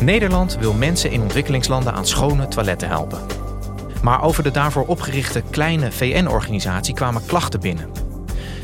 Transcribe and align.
Nederland 0.00 0.56
wil 0.58 0.72
mensen 0.72 1.10
in 1.10 1.22
ontwikkelingslanden 1.22 1.92
aan 1.92 2.06
schone 2.06 2.48
toiletten 2.48 2.88
helpen. 2.88 3.20
Maar 4.02 4.22
over 4.22 4.42
de 4.42 4.50
daarvoor 4.50 4.86
opgerichte 4.86 5.42
kleine 5.50 5.92
VN-organisatie 5.92 6.94
kwamen 6.94 7.26
klachten 7.26 7.60
binnen. 7.60 7.90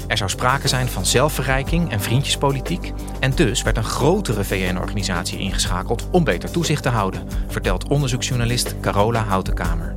Er 0.07 0.17
zou 0.17 0.31
sprake 0.31 0.69
zijn 0.69 0.89
van 0.89 1.07
zelfverrijking 1.07 1.91
en 1.91 2.01
vriendjespolitiek. 2.01 2.93
En 3.21 3.31
dus 3.35 3.63
werd 3.63 3.77
een 3.77 3.85
grotere 3.85 4.45
VN-organisatie 4.45 5.39
ingeschakeld 5.39 6.09
om 6.11 6.25
beter 6.25 6.51
toezicht 6.51 6.83
te 6.83 6.89
houden, 6.89 7.29
vertelt 7.49 7.89
onderzoeksjournalist 7.89 8.81
Carola 8.81 9.23
Houtenkamer. 9.23 9.95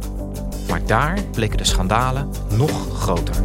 Maar 0.69 0.85
daar 0.85 1.17
bleken 1.31 1.57
de 1.57 1.63
schandalen 1.63 2.29
nog 2.49 2.99
groter. 2.99 3.35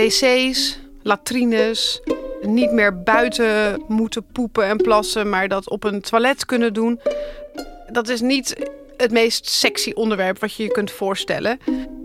Wc's, 0.00 0.78
latrines, 1.02 2.00
niet 2.40 2.72
meer 2.72 3.02
buiten 3.02 3.82
moeten 3.88 4.24
poepen 4.32 4.64
en 4.64 4.76
plassen, 4.76 5.28
maar 5.28 5.48
dat 5.48 5.70
op 5.70 5.84
een 5.84 6.00
toilet 6.00 6.46
kunnen 6.46 6.72
doen. 6.72 7.00
Dat 7.92 8.08
is 8.08 8.20
niet 8.20 8.70
het 8.96 9.10
meest 9.10 9.48
sexy 9.48 9.92
onderwerp 9.94 10.38
wat 10.38 10.54
je 10.54 10.62
je 10.62 10.70
kunt 10.70 10.90
voorstellen. 10.90 11.58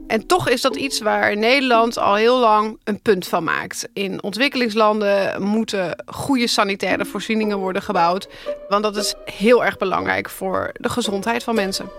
En 0.08 0.28
toch 0.28 0.50
is 0.50 0.62
dat 0.62 0.76
iets 0.76 1.00
waar 1.02 1.38
Nederland 1.38 1.98
al 1.98 2.16
heel 2.16 2.40
lang 2.40 2.80
een 2.84 3.02
punt 3.02 3.28
van 3.28 3.44
maakt. 3.44 3.88
In 3.94 4.24
ontwikkelingslanden 4.24 5.42
moeten 5.42 6.04
goede 6.06 6.48
sanitaire 6.48 7.06
voorzieningen 7.06 7.58
worden 7.58 7.82
gebouwd. 7.82 8.28
Want 8.70 8.84
dat 8.84 8.96
is 8.96 9.16
heel 9.26 9.66
erg 9.66 9.78
belangrijk 9.78 10.30
voor 10.30 10.72
de 10.74 10.90
gezondheid 10.90 11.44
van 11.44 11.56
mensen. 11.56 11.90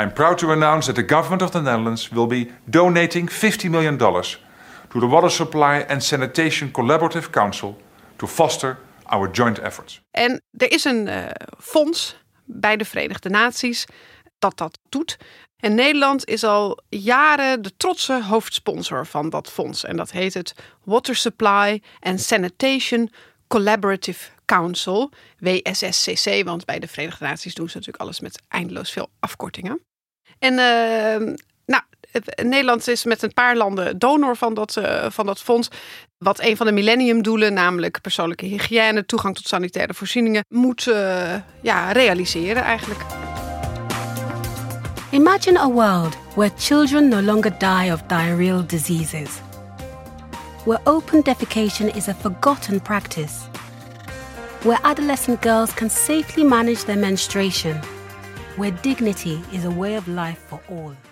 I'm 0.00 0.12
proud 0.12 0.38
to 0.38 0.50
announce 0.50 0.92
that 0.92 1.08
the 1.08 1.14
government 1.14 1.42
of 1.42 1.50
the 1.50 1.60
Netherlands 1.60 2.08
will 2.08 2.26
be 2.26 2.50
donating 2.64 3.30
$50 3.30 3.70
million 3.70 3.96
to 4.92 5.00
the 5.00 5.06
Water 5.06 5.30
Supply 5.30 5.84
and 5.88 6.04
Sanitation 6.04 6.70
Collaborative 6.70 7.30
Council 7.30 7.76
to 8.16 8.26
foster 8.26 8.78
our 9.04 9.30
joint 9.30 9.58
efforts. 9.58 10.00
En 10.10 10.42
er 10.50 10.72
is 10.72 10.84
een 10.84 11.08
eh, 11.08 11.24
fonds 11.58 12.16
bij 12.44 12.76
de 12.76 12.84
Verenigde 12.84 13.28
Naties 13.28 13.86
dat 14.38 14.56
dat 14.56 14.78
doet. 14.88 15.16
En 15.56 15.74
Nederland 15.74 16.24
is 16.26 16.44
al 16.44 16.78
jaren 16.88 17.62
de 17.62 17.76
trotse 17.76 18.22
hoofdsponsor 18.22 19.06
van 19.06 19.30
dat 19.30 19.50
fonds. 19.50 19.84
En 19.84 19.96
dat 19.96 20.10
heet 20.10 20.34
het 20.34 20.54
Water 20.84 21.16
Supply 21.16 21.82
and 22.00 22.20
Sanitation 22.20 23.10
Collaborative 23.46 24.30
Council, 24.44 25.10
WSSCC. 25.38 26.44
Want 26.44 26.64
bij 26.64 26.78
de 26.78 26.88
Verenigde 26.88 27.24
Naties 27.24 27.54
doen 27.54 27.68
ze 27.68 27.76
natuurlijk 27.76 28.04
alles 28.04 28.20
met 28.20 28.42
eindeloos 28.48 28.90
veel 28.90 29.10
afkortingen. 29.20 29.80
En 30.38 30.54
nou, 30.54 31.36
Nederland 32.42 32.88
is 32.88 33.04
met 33.04 33.22
een 33.22 33.32
paar 33.32 33.56
landen 33.56 33.98
donor 33.98 34.36
van 34.36 34.54
dat, 34.54 34.76
eh, 34.76 35.06
van 35.10 35.26
dat 35.26 35.40
fonds. 35.40 35.68
Wat 36.18 36.40
een 36.40 36.56
van 36.56 36.66
de 36.66 36.72
millenniumdoelen, 36.72 37.52
namelijk 37.52 38.00
persoonlijke 38.00 38.46
hygiëne, 38.46 39.06
toegang 39.06 39.34
tot 39.34 39.48
sanitaire 39.48 39.94
voorzieningen, 39.94 40.44
moet 40.48 40.86
eh, 40.86 41.34
ja, 41.62 41.92
realiseren 41.92 42.62
eigenlijk. 42.62 43.00
Imagine 45.10 45.58
a 45.58 45.68
world 45.68 46.16
where 46.34 46.52
children 46.56 47.08
no 47.08 47.20
longer 47.20 47.58
die 47.58 47.92
of 47.92 48.02
diarrheal 48.02 48.66
diseases, 48.66 49.28
where 50.64 50.80
open 50.84 51.22
defecation 51.22 51.94
is 51.94 52.08
a 52.08 52.14
forgotten 52.14 52.80
practice, 52.82 53.32
where 54.62 54.78
adolescent 54.82 55.42
girls 55.42 55.74
can 55.74 55.90
safely 55.90 56.44
manage 56.44 56.84
their 56.84 56.98
menstruation, 56.98 57.80
where 58.56 58.72
dignity 58.80 59.38
is 59.50 59.64
a 59.64 59.70
way 59.70 59.96
of 59.96 60.06
life 60.06 60.38
for 60.48 60.60
all. 60.68 61.11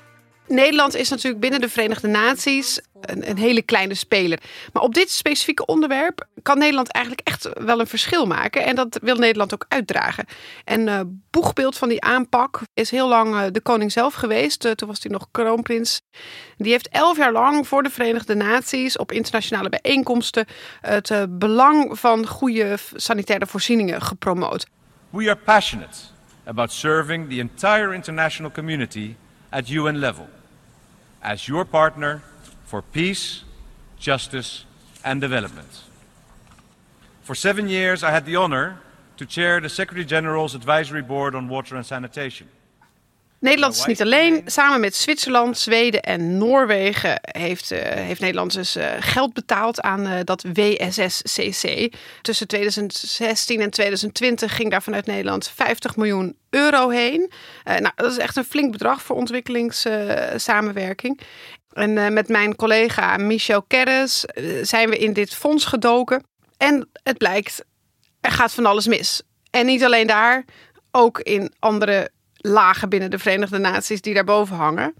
Nederland 0.50 0.94
is 0.94 1.08
natuurlijk 1.08 1.40
binnen 1.40 1.60
de 1.60 1.68
Verenigde 1.68 2.08
Naties 2.08 2.80
een, 3.00 3.30
een 3.30 3.38
hele 3.38 3.62
kleine 3.62 3.94
speler. 3.94 4.38
Maar 4.72 4.82
op 4.82 4.94
dit 4.94 5.10
specifieke 5.10 5.66
onderwerp 5.66 6.26
kan 6.42 6.58
Nederland 6.58 6.92
eigenlijk 6.92 7.28
echt 7.28 7.48
wel 7.64 7.80
een 7.80 7.86
verschil 7.86 8.26
maken. 8.26 8.64
En 8.64 8.74
dat 8.74 8.98
wil 9.02 9.16
Nederland 9.16 9.54
ook 9.54 9.64
uitdragen. 9.68 10.24
En 10.64 10.88
eh 10.88 11.00
boegbeeld 11.30 11.78
van 11.78 11.88
die 11.88 12.02
aanpak 12.02 12.60
is 12.74 12.90
heel 12.90 13.08
lang 13.08 13.34
eh, 13.34 13.42
de 13.52 13.60
koning 13.60 13.92
zelf 13.92 14.14
geweest. 14.14 14.64
Eh, 14.64 14.72
toen 14.72 14.88
was 14.88 15.02
hij 15.02 15.12
nog 15.12 15.28
kroonprins. 15.30 16.00
Die 16.56 16.72
heeft 16.72 16.88
elf 16.88 17.16
jaar 17.16 17.32
lang 17.32 17.68
voor 17.68 17.82
de 17.82 17.90
Verenigde 17.90 18.34
Naties 18.34 18.96
op 18.96 19.12
internationale 19.12 19.68
bijeenkomsten 19.68 20.46
het 20.80 21.26
belang 21.28 21.98
van 21.98 22.26
goede 22.26 22.76
sanitaire 22.94 23.46
voorzieningen 23.46 24.02
gepromoot. 24.02 24.66
We 25.10 25.30
are 25.30 25.36
passionate 25.36 25.98
about 26.44 26.72
serving 26.72 27.30
the 27.30 27.38
entire 27.38 27.94
international 27.94 28.50
community 28.50 29.14
at 29.50 29.68
UN 29.68 29.98
level 29.98 30.28
as 31.22 31.48
your 31.48 31.64
partner 31.64 32.22
for 32.64 32.82
peace, 32.82 33.44
justice, 33.98 34.64
and 35.04 35.20
development. 35.20 35.68
For 37.22 37.34
seven 37.34 37.68
years, 37.68 38.02
I 38.02 38.10
had 38.10 38.26
the 38.26 38.36
honor 38.36 38.80
to 39.16 39.26
chair 39.26 39.60
the 39.60 39.68
Secretary 39.68 40.04
General's 40.04 40.54
Advisory 40.54 41.02
Board 41.02 41.34
on 41.34 41.48
Water 41.48 41.76
and 41.76 41.84
Sanitation. 41.84 42.48
Nederland 43.40 43.74
is 43.74 43.84
niet 43.84 44.02
alleen. 44.02 44.42
Samen 44.46 44.80
met 44.80 44.94
Zwitserland, 44.94 45.58
Zweden 45.58 46.02
en 46.02 46.38
Noorwegen 46.38 47.18
heeft, 47.20 47.70
eh, 47.70 47.80
heeft 47.80 48.20
Nederland 48.20 48.52
dus 48.52 48.76
eh, 48.76 48.92
geld 48.98 49.32
betaald 49.32 49.80
aan 49.80 50.06
eh, 50.06 50.18
dat 50.24 50.44
WSSCC. 50.52 51.94
Tussen 52.22 52.46
2016 52.46 53.60
en 53.60 53.70
2020 53.70 54.56
ging 54.56 54.70
daar 54.70 54.82
vanuit 54.82 55.06
Nederland 55.06 55.48
50 55.48 55.96
miljoen 55.96 56.36
euro 56.50 56.88
heen. 56.88 57.30
Nou, 57.64 57.90
dat 57.94 58.12
is 58.12 58.18
echt 58.18 58.36
een 58.36 58.44
flink 58.44 58.72
bedrag 58.72 59.02
voor 59.02 59.16
ontwikkelingssamenwerking. 59.16 61.20
en 61.72 62.12
met 62.12 62.28
mijn 62.28 62.56
collega 62.56 63.16
Michel 63.16 63.62
Kerres 63.62 64.24
zijn 64.62 64.90
we 64.90 64.98
in 64.98 65.12
dit 65.12 65.34
fonds 65.34 65.64
gedoken. 65.64 66.24
En 66.56 66.88
het 67.02 67.18
blijkt, 67.18 67.64
er 68.20 68.30
gaat 68.30 68.52
van 68.52 68.66
alles 68.66 68.86
mis. 68.86 69.22
En 69.50 69.66
niet 69.66 69.84
alleen 69.84 70.06
daar, 70.06 70.44
ook 70.90 71.18
in 71.18 71.52
andere 71.58 72.10
lagen 72.40 72.88
binnen 72.88 73.10
de 73.10 73.18
Verenigde 73.18 73.58
Naties 73.58 74.00
die 74.00 74.14
daarboven 74.14 74.56
hangen. 74.56 74.94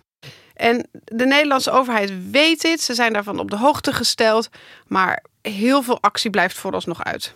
En 0.54 0.88
de 1.04 1.26
Nederlandse 1.26 1.70
overheid 1.70 2.30
weet 2.30 2.60
dit, 2.60 2.80
ze 2.80 2.94
zijn 2.94 3.12
daarvan 3.12 3.38
op 3.38 3.50
de 3.50 3.56
hoogte 3.56 3.92
gesteld, 3.92 4.48
maar 4.86 5.24
heel 5.42 5.82
veel 5.82 6.00
actie 6.00 6.30
blijft 6.30 6.58
vooralsnog 6.58 7.04
uit. 7.04 7.34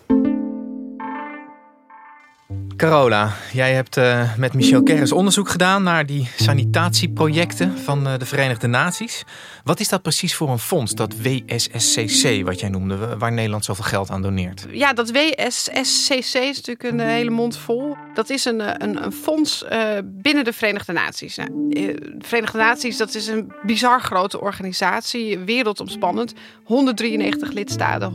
Carola, 2.84 3.33
jij 3.53 3.72
hebt 3.75 3.97
eh, 3.97 4.37
met 4.37 4.55
Michel 4.55 4.83
Kerris 4.83 5.12
onderzoek 5.12 5.49
gedaan 5.49 5.83
naar 5.83 6.06
die 6.06 6.28
sanitatieprojecten 6.37 7.78
van 7.78 8.06
eh, 8.06 8.19
de 8.19 8.27
Verenigde 8.27 8.67
Naties. 8.67 9.25
Wat 9.62 9.81
is 9.81 9.89
dat 9.89 10.03
precies 10.03 10.34
voor 10.34 10.49
een 10.49 10.59
fonds, 10.59 10.95
dat 10.95 11.15
WSSCC, 11.22 12.45
wat 12.45 12.61
jij 12.61 12.69
noemde, 12.69 12.97
wa- 12.97 13.17
waar 13.17 13.33
Nederland 13.33 13.65
zoveel 13.65 13.84
geld 13.84 14.11
aan 14.11 14.22
doneert? 14.22 14.67
Ja, 14.71 14.93
dat 14.93 15.11
WSSCC 15.11 16.34
is 16.39 16.57
natuurlijk 16.57 16.83
een 16.83 17.01
hele 17.01 17.31
mond 17.31 17.57
vol. 17.57 17.97
Dat 18.15 18.31
is 18.31 18.45
een, 18.45 18.60
eh, 18.60 18.75
een, 18.78 19.04
een 19.04 19.13
fonds 19.13 19.65
binnen 20.04 20.45
de 20.45 20.53
Verenigde 20.53 20.92
Naties. 20.92 21.36
Nou, 21.36 21.51
de 21.69 22.16
Verenigde 22.19 22.59
Naties, 22.59 22.97
dat 22.97 23.15
is 23.15 23.27
een 23.27 23.53
bizar 23.63 24.01
grote 24.01 24.41
organisatie, 24.41 25.39
wereldomspannend. 25.39 26.34
193 26.65 27.53
lidstaten, 27.53 28.13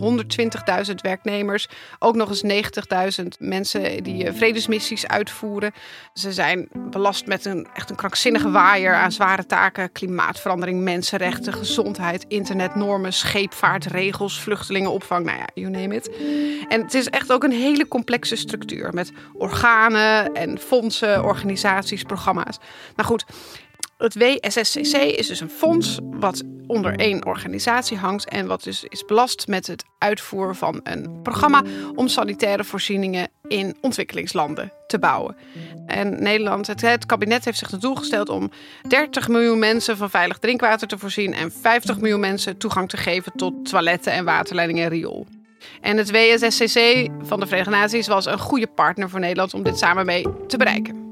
120.000 0.89 1.01
werknemers, 1.01 1.68
ook 2.00 2.16
nog 2.16 2.30
eens 2.30 2.44
90.000 3.21 3.27
mensen 3.39 4.04
die 4.04 4.25
eh, 4.25 4.33
vredesmissies 4.59 5.07
uitvoeren. 5.07 5.71
Ze 6.13 6.33
zijn 6.33 6.67
belast 6.73 7.25
met 7.25 7.45
een 7.45 7.67
echt 7.73 7.89
een 7.89 7.95
krankzinnige 7.95 8.51
waaier 8.51 8.94
aan 8.94 9.11
zware 9.11 9.45
taken: 9.45 9.91
klimaatverandering, 9.91 10.81
mensenrechten, 10.81 11.53
gezondheid, 11.53 12.25
internetnormen, 12.27 13.13
scheepvaart, 13.13 13.85
regels, 13.85 14.41
vluchtelingenopvang. 14.41 15.25
Nou 15.25 15.38
ja, 15.38 15.47
you 15.53 15.69
name 15.69 15.95
it. 15.95 16.09
En 16.67 16.81
het 16.81 16.94
is 16.94 17.09
echt 17.09 17.31
ook 17.31 17.44
een 17.44 17.51
hele 17.51 17.88
complexe 17.88 18.35
structuur 18.35 18.94
met 18.94 19.11
organen 19.33 20.33
en 20.33 20.59
fondsen, 20.59 21.23
organisaties, 21.23 22.03
programma's. 22.03 22.57
Nou 22.95 23.09
goed, 23.09 23.25
het 24.00 24.16
WSSCC 24.16 24.96
is 24.96 25.28
dus 25.28 25.40
een 25.40 25.50
fonds 25.50 26.00
wat 26.04 26.44
onder 26.68 26.96
één 26.96 27.25
organisatie 27.25 27.98
hangt 27.98 28.30
en 28.30 28.48
wat 28.48 28.63
dus 28.63 28.84
is 28.84 29.06
belast 29.06 29.48
met 29.48 29.68
het 29.68 29.84
uitvoeren 29.98 30.56
van 30.56 30.80
een 30.84 31.22
programma 31.24 31.63
om 31.96 32.07
sanitaire 32.07 32.63
voorzieningen 32.63 33.28
in 33.48 33.78
ontwikkelingslanden 33.81 34.72
te 34.88 35.00
bouwen. 35.00 35.36
En 35.86 36.24
Nederland, 36.24 36.68
het, 36.68 37.06
kabinet 37.06 37.46
heeft 37.46 37.57
zich 37.57 37.72
het 37.72 37.81
doel 37.81 37.96
gesteld 37.96 38.30
om 38.30 38.51
30 38.88 39.28
miljoen 39.28 39.60
mensen 39.60 39.98
van 39.98 40.10
veilig 40.10 40.38
drinkwater 40.38 40.88
te 40.88 40.98
voorzien 40.98 41.34
en 41.34 41.52
50 41.52 42.00
miljoen 42.00 42.19
mensen 42.19 42.57
toegang 42.57 42.90
te 42.90 42.98
geven 42.98 43.31
tot 43.36 43.69
toiletten 43.69 44.12
en 44.12 44.25
waterleidingen 44.25 44.84
en 44.84 44.90
riool. 44.90 45.28
En 45.81 45.98
het 45.98 46.12
WSSCC 46.12 47.07
van 47.22 47.40
de 47.40 47.45
Verenigde 47.45 47.72
Naties 47.72 48.07
was 48.07 48.25
een 48.25 48.40
goede 48.40 48.68
partner 48.68 49.10
voor 49.10 49.19
Nederland 49.19 49.54
om 49.54 49.63
dit 49.63 49.78
samen 49.78 50.06
mee 50.06 50.25
te 50.48 50.57
bereiken. 50.57 51.07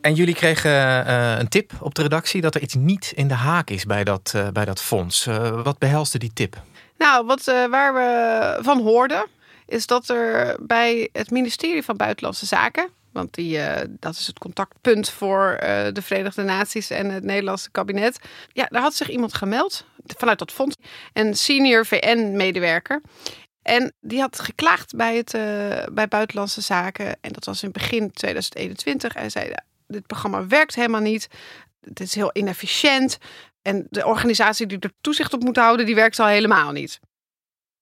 En 0.00 0.14
jullie 0.14 0.34
kregen 0.34 0.70
uh, 0.70 1.38
een 1.38 1.48
tip 1.48 1.72
op 1.80 1.94
de 1.94 2.02
redactie 2.02 2.40
dat 2.40 2.54
er 2.54 2.62
iets 2.62 2.74
niet 2.74 3.12
in 3.14 3.28
de 3.28 3.34
haak 3.34 3.70
is 3.70 3.84
bij 3.84 4.04
dat, 4.04 4.32
uh, 4.36 4.48
bij 4.48 4.64
dat 4.64 4.82
fonds. 4.82 5.26
Uh, 5.26 5.62
wat 5.62 5.78
behelsde 5.78 6.18
die 6.18 6.32
tip? 6.32 6.62
Nou, 6.98 7.26
wat, 7.26 7.44
waar 7.44 7.94
we 7.94 8.58
van 8.62 8.80
hoorden, 8.82 9.26
is 9.66 9.86
dat 9.86 10.08
er 10.08 10.56
bij 10.60 11.08
het 11.12 11.30
ministerie 11.30 11.82
van 11.82 11.96
Buitenlandse 11.96 12.46
Zaken, 12.46 12.88
want 13.12 13.34
die, 13.34 13.58
dat 13.88 14.14
is 14.14 14.26
het 14.26 14.38
contactpunt 14.38 15.10
voor 15.10 15.56
de 15.92 16.02
Verenigde 16.02 16.42
Naties 16.42 16.90
en 16.90 17.10
het 17.10 17.24
Nederlandse 17.24 17.70
kabinet, 17.70 18.18
ja, 18.52 18.66
daar 18.70 18.82
had 18.82 18.94
zich 18.94 19.08
iemand 19.08 19.34
gemeld 19.34 19.84
vanuit 20.16 20.38
dat 20.38 20.52
fonds, 20.52 20.76
een 21.12 21.34
senior 21.34 21.86
VN-medewerker. 21.86 23.00
En 23.62 23.92
die 24.00 24.20
had 24.20 24.40
geklaagd 24.40 24.96
bij, 24.96 25.16
het, 25.16 25.30
bij 25.92 26.08
Buitenlandse 26.08 26.60
Zaken. 26.60 27.16
En 27.20 27.32
dat 27.32 27.44
was 27.44 27.62
in 27.62 27.72
begin 27.72 28.10
2021. 28.10 29.14
En 29.14 29.30
zei: 29.30 29.52
dit 29.90 30.06
programma 30.06 30.46
werkt 30.46 30.74
helemaal 30.74 31.00
niet. 31.00 31.28
Het 31.80 32.00
is 32.00 32.14
heel 32.14 32.30
inefficiënt. 32.32 33.18
En 33.62 33.86
de 33.90 34.06
organisatie 34.06 34.66
die 34.66 34.78
er 34.78 34.92
toezicht 35.00 35.32
op 35.32 35.42
moet 35.42 35.56
houden, 35.56 35.86
die 35.86 35.94
werkt 35.94 36.18
al 36.18 36.26
helemaal 36.26 36.72
niet. 36.72 37.00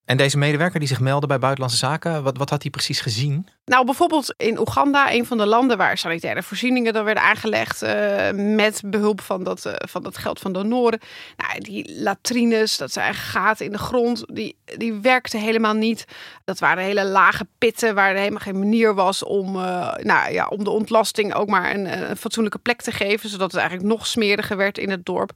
En 0.09 0.17
deze 0.17 0.37
medewerker 0.37 0.79
die 0.79 0.87
zich 0.87 0.99
meldde 0.99 1.27
bij 1.27 1.39
Buitenlandse 1.39 1.77
Zaken, 1.77 2.23
wat, 2.23 2.37
wat 2.37 2.49
had 2.49 2.61
hij 2.61 2.71
precies 2.71 3.01
gezien? 3.01 3.47
Nou, 3.65 3.85
bijvoorbeeld 3.85 4.33
in 4.37 4.59
Oeganda, 4.59 5.13
een 5.13 5.25
van 5.25 5.37
de 5.37 5.45
landen 5.45 5.77
waar 5.77 5.97
sanitaire 5.97 6.43
voorzieningen 6.43 6.93
dan 6.93 7.03
werden 7.03 7.23
aangelegd 7.23 7.83
uh, 7.83 8.29
met 8.31 8.81
behulp 8.85 9.21
van 9.21 9.43
dat, 9.43 9.65
uh, 9.65 9.73
van 9.77 10.03
dat 10.03 10.17
geld 10.17 10.39
van 10.39 10.53
donoren. 10.53 10.99
Nou, 11.37 11.59
die 11.59 12.01
latrines, 12.01 12.77
dat 12.77 12.91
zijn 12.91 13.13
gaten 13.13 13.65
in 13.65 13.71
de 13.71 13.77
grond, 13.77 14.23
die, 14.27 14.57
die 14.77 14.93
werkten 14.93 15.39
helemaal 15.39 15.73
niet. 15.73 16.05
Dat 16.45 16.59
waren 16.59 16.83
hele 16.83 17.05
lage 17.05 17.47
pitten 17.57 17.95
waar 17.95 18.11
er 18.11 18.17
helemaal 18.17 18.39
geen 18.39 18.59
manier 18.59 18.95
was 18.95 19.23
om, 19.23 19.55
uh, 19.55 19.95
nou, 19.95 20.31
ja, 20.31 20.47
om 20.47 20.63
de 20.63 20.69
ontlasting 20.69 21.33
ook 21.33 21.47
maar 21.47 21.75
een 21.75 22.17
fatsoenlijke 22.17 22.59
plek 22.59 22.81
te 22.81 22.91
geven, 22.91 23.29
zodat 23.29 23.51
het 23.51 23.59
eigenlijk 23.59 23.89
nog 23.89 24.07
smeriger 24.07 24.57
werd 24.57 24.77
in 24.77 24.89
het 24.89 25.05
dorp. 25.05 25.31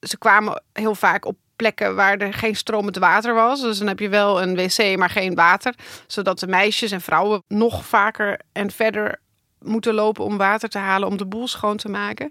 Ze 0.00 0.18
kwamen 0.18 0.62
heel 0.72 0.94
vaak 0.94 1.24
op 1.24 1.36
plekken 1.58 1.94
waar 1.94 2.16
er 2.16 2.34
geen 2.34 2.56
stromend 2.56 2.96
water 2.96 3.34
was. 3.34 3.60
Dus 3.60 3.78
dan 3.78 3.86
heb 3.86 3.98
je 3.98 4.08
wel 4.08 4.42
een 4.42 4.56
wc, 4.56 4.96
maar 4.96 5.10
geen 5.10 5.34
water. 5.34 5.74
Zodat 6.06 6.38
de 6.38 6.46
meisjes 6.46 6.90
en 6.90 7.00
vrouwen 7.00 7.42
nog 7.48 7.84
vaker 7.84 8.40
en 8.52 8.70
verder 8.70 9.20
moeten 9.62 9.94
lopen 9.94 10.24
om 10.24 10.36
water 10.36 10.68
te 10.68 10.78
halen 10.78 11.08
om 11.08 11.16
de 11.16 11.26
boel 11.26 11.48
schoon 11.48 11.76
te 11.76 11.88
maken. 11.88 12.30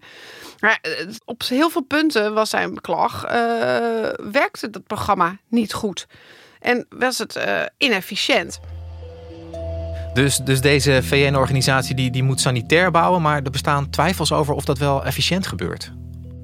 Maar 0.60 0.80
eh, 0.82 0.92
op 1.26 1.44
heel 1.44 1.70
veel 1.70 1.84
punten 1.84 2.34
was 2.34 2.50
zijn 2.50 2.74
beklag, 2.74 3.26
uh, 3.26 3.32
werkte 4.32 4.70
dat 4.70 4.88
programma 4.88 5.38
niet 5.48 5.74
goed. 5.74 6.08
En 6.60 6.86
was 6.90 7.18
het 7.18 7.36
uh, 7.36 7.62
inefficiënt. 7.78 8.60
Dus, 10.14 10.38
dus 10.38 10.62
deze 10.62 11.04
VN-organisatie 11.04 11.96
die, 11.96 12.12
die 12.12 12.24
moet 12.24 12.42
sanitair 12.42 12.92
bouwen, 12.92 13.22
maar 13.22 13.44
er 13.44 13.52
bestaan 13.52 13.90
twijfels 13.90 14.32
over 14.32 14.54
of 14.54 14.66
dat 14.66 14.78
wel 14.78 15.06
efficiënt 15.06 15.48
gebeurt. 15.48 15.92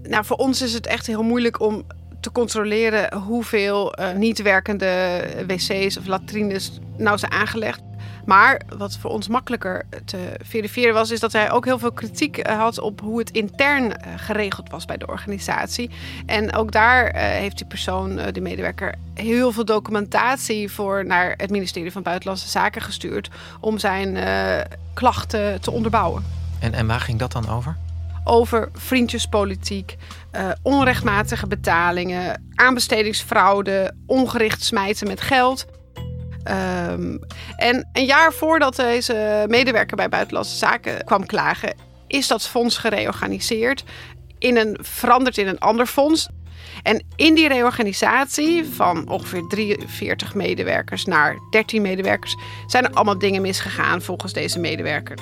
Nou, 0.04 0.26
voor 0.26 0.38
ons 0.38 0.62
is 0.62 0.74
het 0.74 0.88
echt 0.88 1.08
heel 1.08 1.24
moeilijk 1.24 1.60
om 1.60 1.86
te 2.24 2.31
controleren 2.31 3.18
hoeveel 3.18 4.00
uh, 4.00 4.12
niet 4.12 4.42
werkende 4.42 5.24
wc's 5.48 5.98
of 5.98 6.06
latrines 6.06 6.80
nou 6.98 7.18
zijn 7.18 7.31
aangelegd. 7.31 7.81
Maar 8.25 8.62
wat 8.78 8.98
voor 8.98 9.12
ons 9.12 9.28
makkelijker 9.28 9.86
te 10.06 10.18
verifiëren 10.42 10.94
was, 10.94 11.12
is 11.12 11.20
dat 11.20 11.31
hij 11.31 11.52
ook 11.52 11.66
heel 11.66 11.80
veel 11.80 11.92
kritiek 11.92 12.38
eh, 12.38 12.58
had 12.58 12.80
op 12.80 13.02
hoe 13.02 13.20
het 13.20 13.31
intern 13.31 13.98
eh, 13.98 14.14
geregeld 14.18 14.70
was 14.70 14.86
bij 14.86 14.98
de 14.98 15.08
organisatie. 15.08 15.90
En 16.25 16.56
ook 16.56 16.72
daar 16.72 17.16
heeft 17.16 17.58
die 17.58 17.68
persoon, 17.68 18.20
de 18.31 18.42
medewerker, 18.42 18.96
heel 19.14 19.52
veel 19.52 19.66
documentatie 19.66 20.72
voor 20.72 21.06
naar 21.06 21.34
het 21.38 21.50
ministerie 21.50 21.92
van 21.92 22.02
Buitenlandse 22.02 22.50
Zaken 22.50 22.81
gestuurd 22.81 23.30
om 23.60 23.78
zijn 23.78 24.18
klachten 24.94 25.62
te 25.62 25.72
onderbouwen. 25.72 26.24
En, 26.60 26.74
en 26.74 26.88
waar 26.88 27.02
ging 27.02 27.20
dat 27.20 27.31
dan 27.31 27.50
over? 27.50 27.78
Over 28.24 28.70
vriendjespolitiek, 28.74 29.96
uh, 30.36 30.50
onrechtmatige 30.62 31.48
betalingen, 31.48 32.52
aanbestedingsfraude, 32.56 33.96
ongericht 34.06 34.64
smijten 34.64 35.08
met 35.08 35.22
geld. 35.22 35.66
Um, 36.48 37.20
en 37.56 37.90
een 37.94 38.06
jaar 38.06 38.34
voordat 38.34 38.75
deze 38.75 39.46
medewerker 39.48 39.98
bij 39.98 40.10
Buitenlandse 40.10 40.58
Zaken 40.58 41.06
kwam 41.06 41.25
klagen, 41.25 41.75
is 42.08 42.28
dat 42.28 42.48
fonds 42.48 42.78
gereorganiseerd, 42.78 43.84
in 44.40 44.58
een, 44.58 44.78
veranderd 44.81 45.38
in 45.38 45.48
een 45.48 45.60
ander 45.60 45.86
fonds. 45.86 46.28
En 46.84 47.06
in 47.16 47.36
die 47.36 47.48
reorganisatie 47.48 48.66
van 48.66 49.10
ongeveer 49.10 49.48
43 49.48 50.36
medewerkers 50.36 51.06
naar 51.06 51.38
13 51.50 51.81
medewerkers 51.81 52.36
zijn 52.68 52.84
er 52.84 52.94
allemaal 52.94 53.18
dingen 53.18 53.42
misgegaan 53.42 54.02
volgens 54.02 54.34
deze 54.34 54.60
medewerker. 54.60 55.18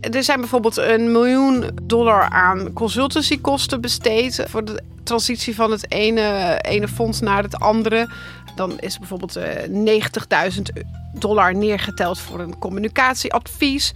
Er 0.00 0.24
zijn 0.24 0.40
bijvoorbeeld 0.40 0.76
een 0.76 1.12
miljoen 1.12 1.70
dollar 1.82 2.22
aan 2.22 2.72
consultancykosten 2.72 3.80
besteed 3.80 4.44
voor 4.48 4.64
de 4.64 4.82
transitie 5.02 5.54
van 5.54 5.70
het 5.70 5.92
ene, 5.92 6.58
ene 6.60 6.88
fonds 6.88 7.20
naar 7.20 7.42
het 7.42 7.58
andere. 7.58 8.08
Dan 8.56 8.78
is 8.78 8.98
bijvoorbeeld 8.98 9.38
90.000 9.38 9.42
eh, 9.72 10.82
dollar 11.12 11.54
neergeteld 11.54 12.18
voor 12.18 12.40
een 12.40 12.58
communicatieadvies. 12.58 13.92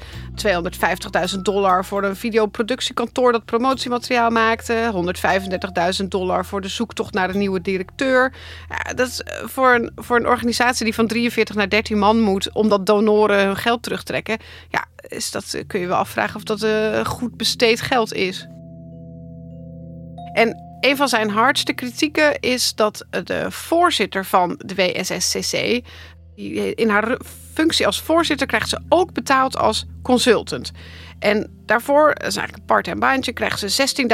250.000 1.35 1.41
dollar 1.43 1.85
voor 1.85 2.05
een 2.05 2.17
videoproductiekantoor 2.17 3.33
dat 3.33 3.45
promotiemateriaal 3.45 4.31
maakte. 4.31 4.93
135.000 6.03 6.09
dollar 6.09 6.47
voor 6.47 6.61
de 6.61 6.69
zoektocht 6.69 7.15
naar 7.15 7.31
een 7.31 7.39
nieuwe 7.39 7.61
directeur. 7.61 8.33
Dat 8.95 9.09
is 9.09 9.23
eh, 9.23 9.47
voor 9.47 9.75
een, 9.75 9.93
voor 9.97 10.17
een 10.17 10.27
organisatie 10.27 10.85
die 10.85 10.95
van 10.95 11.07
43 11.07 11.55
naar 11.55 11.69
13 11.69 11.99
man 11.99 12.21
moet, 12.21 12.53
omdat 12.53 12.87
donoren 12.87 13.45
hun 13.45 13.57
geld 13.57 13.83
terugtrekken. 13.83 14.39
Ja, 14.69 14.85
is 15.09 15.31
dat, 15.31 15.55
eh, 15.55 15.63
kun 15.67 15.81
je 15.81 15.87
wel 15.87 15.97
afvragen 15.97 16.37
of 16.37 16.43
dat 16.43 17.07
goed 17.07 17.37
besteed 17.37 17.81
geld 17.81 18.13
is. 18.13 18.47
En 20.33 20.70
een 20.81 20.97
van 20.97 21.09
zijn 21.09 21.31
hardste 21.31 21.73
kritieken 21.73 22.41
is 22.41 22.75
dat 22.75 23.07
de 23.25 23.51
voorzitter 23.51 24.25
van 24.25 24.61
de 24.65 24.75
WSSCC, 24.75 25.83
in 26.75 26.89
haar 26.89 27.19
functie 27.55 27.87
als 27.87 28.01
voorzitter, 28.01 28.47
krijgt 28.47 28.69
ze 28.69 28.81
ook 28.89 29.13
betaald 29.13 29.57
als 29.57 29.87
consultant. 30.03 30.73
En 31.19 31.63
daarvoor, 31.67 32.07
dat 32.07 32.27
is 32.27 32.37
eigenlijk 32.37 32.57
een 32.57 32.65
part-time 32.65 33.01
baantje, 33.01 33.33
krijgt 33.33 33.59
ze 33.59 34.05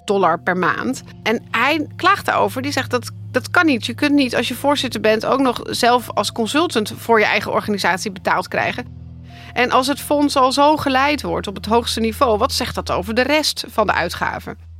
16.500 0.00 0.04
dollar 0.04 0.40
per 0.40 0.56
maand. 0.56 1.02
En 1.22 1.42
hij 1.50 1.86
klaagt 1.96 2.26
daarover. 2.26 2.62
Die 2.62 2.72
zegt 2.72 2.90
dat 2.90 3.10
dat 3.30 3.50
kan 3.50 3.66
niet. 3.66 3.86
Je 3.86 3.94
kunt 3.94 4.12
niet 4.12 4.36
als 4.36 4.48
je 4.48 4.54
voorzitter 4.54 5.00
bent 5.00 5.26
ook 5.26 5.40
nog 5.40 5.60
zelf 5.64 6.10
als 6.10 6.32
consultant 6.32 6.92
voor 6.96 7.18
je 7.18 7.24
eigen 7.24 7.52
organisatie 7.52 8.10
betaald 8.10 8.48
krijgen. 8.48 8.86
En 9.52 9.70
als 9.70 9.86
het 9.86 10.00
fonds 10.00 10.36
al 10.36 10.52
zo 10.52 10.76
geleid 10.76 11.22
wordt 11.22 11.46
op 11.46 11.54
het 11.54 11.66
hoogste 11.66 12.00
niveau, 12.00 12.38
wat 12.38 12.52
zegt 12.52 12.74
dat 12.74 12.90
over 12.90 13.14
de 13.14 13.22
rest 13.22 13.64
van 13.68 13.86
de 13.86 13.92
uitgaven? 13.92 14.71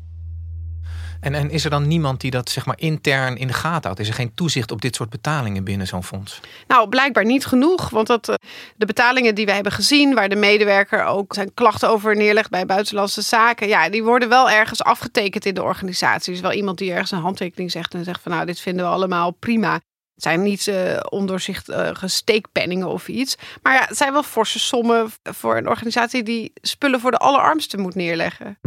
En, 1.22 1.34
en 1.34 1.50
is 1.50 1.64
er 1.64 1.70
dan 1.70 1.88
niemand 1.88 2.20
die 2.20 2.30
dat 2.30 2.50
zeg 2.50 2.66
maar 2.66 2.78
intern 2.78 3.36
in 3.36 3.46
de 3.46 3.52
gaten 3.52 3.82
houdt? 3.82 4.00
Is 4.00 4.08
er 4.08 4.14
geen 4.14 4.34
toezicht 4.34 4.70
op 4.70 4.80
dit 4.80 4.94
soort 4.94 5.10
betalingen 5.10 5.64
binnen 5.64 5.86
zo'n 5.86 6.04
fonds? 6.04 6.40
Nou, 6.66 6.88
blijkbaar 6.88 7.24
niet 7.24 7.46
genoeg. 7.46 7.90
Want 7.90 8.06
dat, 8.06 8.28
eh, 8.28 8.34
de 8.76 8.86
betalingen 8.86 9.34
die 9.34 9.46
we 9.46 9.52
hebben 9.52 9.72
gezien, 9.72 10.14
waar 10.14 10.28
de 10.28 10.36
medewerker 10.36 11.04
ook 11.04 11.34
zijn 11.34 11.54
klachten 11.54 11.88
over 11.88 12.16
neerlegt 12.16 12.50
bij 12.50 12.66
buitenlandse 12.66 13.22
zaken, 13.22 13.68
ja, 13.68 13.88
die 13.88 14.02
worden 14.02 14.28
wel 14.28 14.50
ergens 14.50 14.82
afgetekend 14.82 15.46
in 15.46 15.54
de 15.54 15.62
organisatie. 15.62 16.32
is 16.32 16.40
wel 16.40 16.52
iemand 16.52 16.78
die 16.78 16.92
ergens 16.92 17.10
een 17.10 17.18
handtekening 17.18 17.70
zegt 17.70 17.94
en 17.94 18.04
zegt 18.04 18.22
van 18.22 18.32
nou, 18.32 18.46
dit 18.46 18.60
vinden 18.60 18.84
we 18.84 18.90
allemaal 18.90 19.30
prima. 19.30 19.72
Het 20.14 20.22
zijn 20.22 20.42
niet 20.42 20.66
uh, 20.66 21.00
ondoorzichtige 21.08 22.08
steekpenningen 22.08 22.88
of 22.88 23.08
iets. 23.08 23.36
Maar 23.62 23.74
ja, 23.74 23.84
het 23.86 23.96
zijn 23.96 24.12
wel 24.12 24.22
forse 24.22 24.58
sommen 24.58 25.10
voor 25.22 25.56
een 25.56 25.68
organisatie 25.68 26.22
die 26.22 26.52
spullen 26.54 27.00
voor 27.00 27.10
de 27.10 27.16
allerarmsten 27.16 27.80
moet 27.80 27.94
neerleggen. 27.94 28.58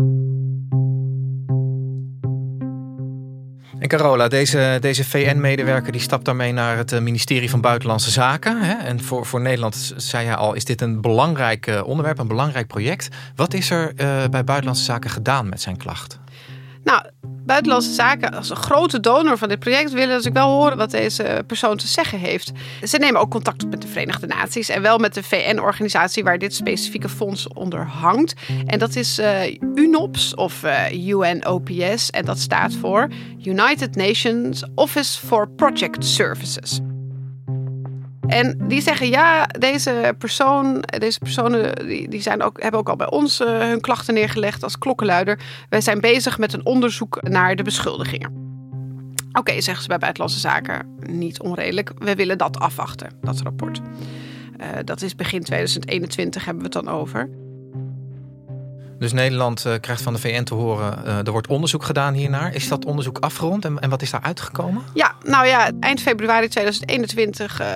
En 3.86 3.92
Carola, 3.92 4.28
deze, 4.28 4.78
deze 4.82 5.04
VN-medewerker 5.04 5.92
die 5.92 6.02
stapt 6.02 6.26
daarmee 6.26 6.52
naar 6.52 6.78
het 6.78 6.92
eh, 6.92 7.00
ministerie 7.00 7.50
van 7.50 7.62
Buitenlandse 7.62 8.12
Zaken. 8.12 8.62
Hè? 8.62 8.74
En 8.74 9.04
voor, 9.04 9.26
voor 9.26 9.42
Nederland, 9.42 9.94
zei 9.98 10.26
hij 10.26 10.36
al, 10.36 10.54
is 10.54 10.66
dit 10.66 10.82
een 10.82 11.02
belangrijk 11.02 11.68
eh, 11.68 11.88
onderwerp, 11.88 12.20
een 12.20 12.28
belangrijk 12.28 12.68
project. 12.68 13.10
Wat 13.36 13.54
is 13.54 13.70
er 13.70 13.88
uh, 13.88 14.24
bij 14.30 14.44
Buitenlandse 14.44 14.84
Zaken 14.84 15.10
gedaan 15.10 15.50
met 15.50 15.62
zijn 15.62 15.78
klacht? 15.78 16.20
Nou, 16.86 17.02
Buitenlandse 17.46 17.94
Zaken 17.94 18.34
als 18.34 18.50
een 18.50 18.56
grote 18.56 19.00
donor 19.00 19.38
van 19.38 19.50
dit 19.50 19.60
project 19.60 19.92
willen 19.92 20.26
ik 20.26 20.34
wel 20.34 20.50
horen 20.50 20.78
wat 20.78 20.92
deze 20.92 21.44
persoon 21.48 21.78
te 21.78 21.88
zeggen 21.88 22.20
heeft. 22.20 22.52
Ze 22.84 22.98
nemen 22.98 23.22
ook 23.22 23.30
contact 23.30 23.64
op 23.64 23.70
met 23.70 23.82
de 23.82 23.88
Verenigde 23.88 24.28
Naties 24.28 24.70
en 24.70 24.82
wel 24.82 24.98
met 24.98 25.14
de 25.14 25.24
VN-organisatie 25.24 26.24
waar 26.24 26.38
dit 26.38 26.56
specifieke 26.56 27.10
fonds 27.10 27.48
onder 27.48 27.86
hangt. 27.86 28.34
En 28.66 28.80
dat 28.80 28.96
is 28.96 29.20
uh, 29.20 29.54
UNOPS 29.76 30.36
of 30.36 30.64
uh, 30.64 31.08
UNOPS 31.08 32.10
en 32.10 32.26
dat 32.26 32.40
staat 32.40 32.74
voor 32.74 33.08
United 33.44 33.96
Nations 33.96 34.64
Office 34.76 35.26
for 35.26 35.50
Project 35.50 36.06
Services. 36.06 36.80
En 38.36 38.58
die 38.68 38.82
zeggen 38.82 39.10
ja, 39.10 39.46
deze 39.46 40.16
persoon, 40.18 40.82
deze 40.82 41.20
personen 41.20 41.88
die, 41.88 42.10
die 42.10 42.22
zijn 42.22 42.44
ook, 42.44 42.62
hebben 42.62 42.80
ook 42.80 42.90
al 42.90 42.96
bij 42.96 43.10
ons 43.10 43.42
uh, 43.42 43.48
hun 43.48 43.82
klachten 43.82 44.14
neergelegd 44.14 44.64
als 44.64 44.78
klokkenluider. 44.78 45.40
Wij 45.70 45.82
zijn 45.82 46.00
bezig 46.00 46.38
met 46.38 46.54
een 46.54 46.66
onderzoek 46.66 47.22
naar 47.22 47.56
de 47.56 47.64
beschuldigingen. 47.64 48.44
Oké, 49.32 49.62
zeggen 49.62 49.82
ze 49.82 49.88
bij 49.88 49.98
Buitenlandse 49.98 50.40
Zaken, 50.40 50.96
niet 51.00 51.40
onredelijk. 51.40 51.92
We 51.98 52.16
willen 52.16 52.38
dat 52.38 52.60
afwachten, 52.60 53.10
dat 53.22 53.42
rapport. 53.42 53.82
Uh, 54.58 54.68
dat 54.84 55.02
is 55.02 55.16
begin 55.16 55.44
2021 55.44 56.46
hebben 56.46 56.64
we 56.64 56.78
het 56.78 56.86
dan 56.86 56.94
over. 56.94 57.30
Dus 59.00 59.14
Nederland 59.14 59.66
uh, 59.68 59.74
krijgt 59.82 60.02
van 60.02 60.14
de 60.14 60.20
VN 60.20 60.44
te 60.44 60.54
horen, 60.54 61.00
uh, 61.06 61.18
er 61.18 61.32
wordt 61.32 61.48
onderzoek 61.48 61.84
gedaan 61.84 62.14
hiernaar. 62.14 62.56
Is 62.56 62.68
dat 62.68 62.86
onderzoek 62.86 63.18
afgerond 63.20 63.66
en, 63.66 63.80
en 63.80 63.90
wat 63.90 64.02
is 64.02 64.12
daar 64.12 64.22
uitgekomen? 64.22 64.84
Ja, 64.94 65.16
nou 65.24 65.48
ja, 65.48 65.72
eind 65.80 66.02
februari 66.02 66.48
2021 66.48 67.62
uh, 67.62 67.68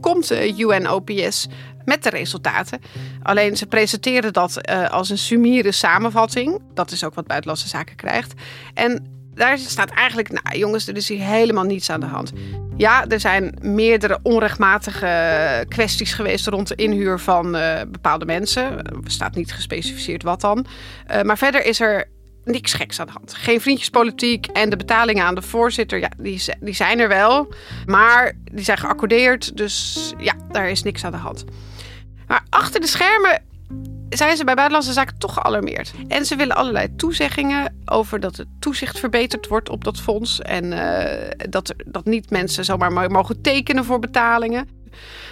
komt 0.00 0.28
de 0.28 0.54
UNOPS 0.58 1.48
met 1.84 2.02
de 2.02 2.10
resultaten. 2.10 2.80
Alleen 3.22 3.56
ze 3.56 3.66
presenteren 3.66 4.32
dat 4.32 4.68
als 4.90 5.10
een 5.10 5.18
summiere 5.18 5.72
samenvatting. 5.72 6.60
Dat 6.74 6.90
is 6.90 7.04
ook 7.04 7.14
wat 7.14 7.26
Buitenlandse 7.26 7.68
Zaken 7.68 7.96
krijgt. 7.96 8.32
En 8.74 9.06
daar 9.34 9.58
staat 9.58 9.90
eigenlijk, 9.90 10.42
nou 10.42 10.58
jongens, 10.58 10.88
er 10.88 10.96
is 10.96 11.08
hier 11.08 11.20
helemaal 11.20 11.64
niets 11.64 11.90
aan 11.90 12.00
de 12.00 12.06
hand. 12.06 12.32
Ja, 12.76 13.06
er 13.08 13.20
zijn 13.20 13.54
meerdere 13.60 14.18
onrechtmatige 14.22 15.64
kwesties 15.68 16.12
geweest 16.12 16.46
rond 16.46 16.68
de 16.68 16.74
inhuur 16.74 17.18
van 17.18 17.56
uh, 17.56 17.80
bepaalde 17.88 18.24
mensen. 18.24 18.62
Er 18.62 19.00
staat 19.04 19.34
niet 19.34 19.52
gespecificeerd 19.52 20.22
wat 20.22 20.40
dan. 20.40 20.66
Uh, 21.10 21.22
maar 21.22 21.38
verder 21.38 21.64
is 21.64 21.80
er 21.80 22.08
niks 22.44 22.72
geks 22.72 23.00
aan 23.00 23.06
de 23.06 23.12
hand. 23.12 23.34
Geen 23.34 23.60
vriendjespolitiek 23.60 24.46
en 24.46 24.70
de 24.70 24.76
betalingen 24.76 25.24
aan 25.24 25.34
de 25.34 25.42
voorzitter, 25.42 25.98
ja, 25.98 26.10
die, 26.18 26.42
die 26.60 26.74
zijn 26.74 26.98
er 26.98 27.08
wel. 27.08 27.54
Maar 27.86 28.32
die 28.52 28.64
zijn 28.64 28.78
geaccordeerd, 28.78 29.56
dus 29.56 30.12
ja, 30.18 30.34
daar 30.50 30.70
is 30.70 30.82
niks 30.82 31.04
aan 31.04 31.12
de 31.12 31.18
hand. 31.18 31.44
Maar 32.26 32.44
achter 32.48 32.80
de 32.80 32.86
schermen 32.86 33.42
zijn 34.16 34.36
ze 34.36 34.44
bij 34.44 34.54
Buitenlandse 34.54 34.92
Zaken 34.92 35.18
toch 35.18 35.34
gealarmeerd. 35.34 35.92
En 36.08 36.26
ze 36.26 36.36
willen 36.36 36.56
allerlei 36.56 36.96
toezeggingen 36.96 37.82
over 37.84 38.20
dat 38.20 38.36
het 38.36 38.48
toezicht 38.58 38.98
verbeterd 38.98 39.46
wordt 39.48 39.68
op 39.68 39.84
dat 39.84 40.00
fonds. 40.00 40.40
En 40.40 40.72
uh, 40.72 41.48
dat, 41.48 41.74
dat 41.86 42.04
niet 42.04 42.30
mensen 42.30 42.64
zomaar 42.64 43.10
mogen 43.10 43.40
tekenen 43.40 43.84
voor 43.84 43.98
betalingen. 43.98 44.68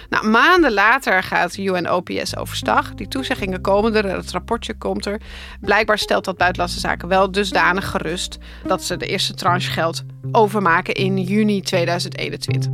Nou, 0.09 0.27
maanden 0.27 0.73
later 0.73 1.23
gaat 1.23 1.57
UNOPS 1.57 2.37
overstag. 2.37 2.93
Die 2.93 3.07
toezeggingen 3.07 3.61
komen 3.61 3.95
er, 3.95 4.15
het 4.15 4.31
rapportje 4.31 4.77
komt 4.77 5.05
er. 5.05 5.21
Blijkbaar 5.61 5.97
stelt 5.97 6.25
dat 6.25 6.37
Buitenlandse 6.37 6.79
Zaken 6.79 7.07
wel 7.07 7.31
dusdanig 7.31 7.89
gerust 7.89 8.37
dat 8.67 8.83
ze 8.83 8.97
de 8.97 9.07
eerste 9.07 9.33
tranche 9.33 9.71
geld 9.71 10.03
overmaken 10.31 10.93
in 10.93 11.17
juni 11.17 11.61
2021. 11.61 12.71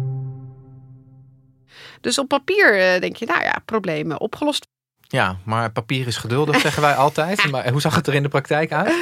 Dus 2.01 2.19
op 2.19 2.27
papier 2.27 2.99
denk 2.99 3.15
je, 3.15 3.25
nou 3.25 3.43
ja, 3.43 3.61
problemen 3.65 4.21
opgelost. 4.21 4.67
Ja, 5.07 5.37
maar 5.43 5.71
papier 5.71 6.07
is 6.07 6.17
geduldig, 6.17 6.59
zeggen 6.67 6.81
wij 6.81 6.95
altijd. 6.95 7.51
Maar 7.51 7.71
hoe 7.71 7.81
zag 7.81 7.95
het 7.95 8.07
er 8.07 8.13
in 8.13 8.23
de 8.23 8.29
praktijk 8.29 8.71
uit? 8.71 8.93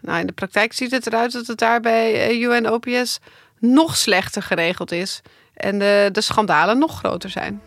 Nou, 0.00 0.20
in 0.20 0.26
de 0.26 0.32
praktijk 0.32 0.72
ziet 0.72 0.90
het 0.90 1.06
eruit 1.06 1.32
dat 1.32 1.46
het 1.46 1.58
daar 1.58 1.80
bij 1.80 2.38
UNOPS 2.40 3.18
nog 3.58 3.96
slechter 3.96 4.42
geregeld 4.42 4.92
is. 4.92 5.20
En 5.54 5.78
de, 5.78 6.08
de 6.12 6.20
schandalen 6.20 6.78
nog 6.78 6.98
groter 6.98 7.30
zijn. 7.30 7.60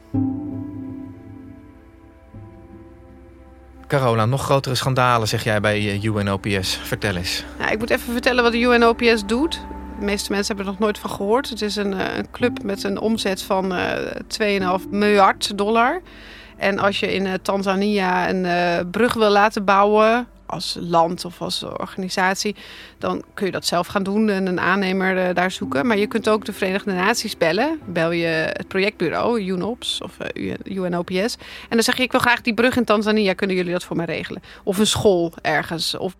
Carola, 3.87 4.25
nog 4.25 4.43
grotere 4.43 4.75
schandalen 4.75 5.27
zeg 5.27 5.43
jij 5.43 5.59
bij 5.59 5.99
UNOPS. 6.03 6.79
Vertel 6.83 7.15
eens. 7.15 7.43
Nou, 7.59 7.71
ik 7.71 7.79
moet 7.79 7.89
even 7.89 8.11
vertellen 8.11 8.43
wat 8.43 8.51
de 8.51 8.59
UNOPS 8.59 9.25
doet. 9.25 9.61
De 9.99 10.05
meeste 10.05 10.31
mensen 10.31 10.47
hebben 10.47 10.65
er 10.65 10.71
nog 10.71 10.79
nooit 10.81 10.97
van 10.97 11.09
gehoord. 11.09 11.49
Het 11.49 11.61
is 11.61 11.75
een, 11.75 12.17
een 12.17 12.31
club 12.31 12.63
met 12.63 12.83
een 12.83 12.99
omzet 12.99 13.41
van 13.41 13.73
uh, 13.73 14.79
2,5 14.81 14.89
miljard 14.89 15.57
dollar. 15.57 16.01
En 16.61 16.79
als 16.79 16.99
je 16.99 17.13
in 17.13 17.25
uh, 17.25 17.33
Tanzania 17.41 18.29
een 18.29 18.43
uh, 18.43 18.89
brug 18.91 19.13
wil 19.13 19.29
laten 19.29 19.65
bouwen 19.65 20.27
als 20.45 20.77
land 20.79 21.25
of 21.25 21.41
als 21.41 21.63
organisatie, 21.63 22.55
dan 22.97 23.23
kun 23.33 23.45
je 23.45 23.51
dat 23.51 23.65
zelf 23.65 23.87
gaan 23.87 24.03
doen 24.03 24.29
en 24.29 24.45
een 24.45 24.59
aannemer 24.59 25.27
uh, 25.27 25.35
daar 25.35 25.51
zoeken. 25.51 25.87
Maar 25.87 25.97
je 25.97 26.07
kunt 26.07 26.29
ook 26.29 26.45
de 26.45 26.53
Verenigde 26.53 26.91
Naties 26.91 27.37
bellen. 27.37 27.79
Bel 27.85 28.11
je 28.11 28.27
het 28.27 28.67
projectbureau, 28.67 29.41
UNOPS 29.41 30.01
of 30.01 30.17
UNOPS. 30.63 31.35
En 31.69 31.69
dan 31.69 31.83
zeg 31.83 31.97
je, 31.97 32.03
ik 32.03 32.11
wil 32.11 32.19
graag 32.19 32.41
die 32.41 32.53
brug 32.53 32.77
in 32.77 32.85
Tanzania, 32.85 33.33
kunnen 33.33 33.55
jullie 33.55 33.71
dat 33.71 33.83
voor 33.83 33.95
mij 33.95 34.05
regelen? 34.05 34.41
Of 34.63 34.77
een 34.77 34.87
school 34.87 35.33
ergens, 35.41 35.97
of 35.97 36.15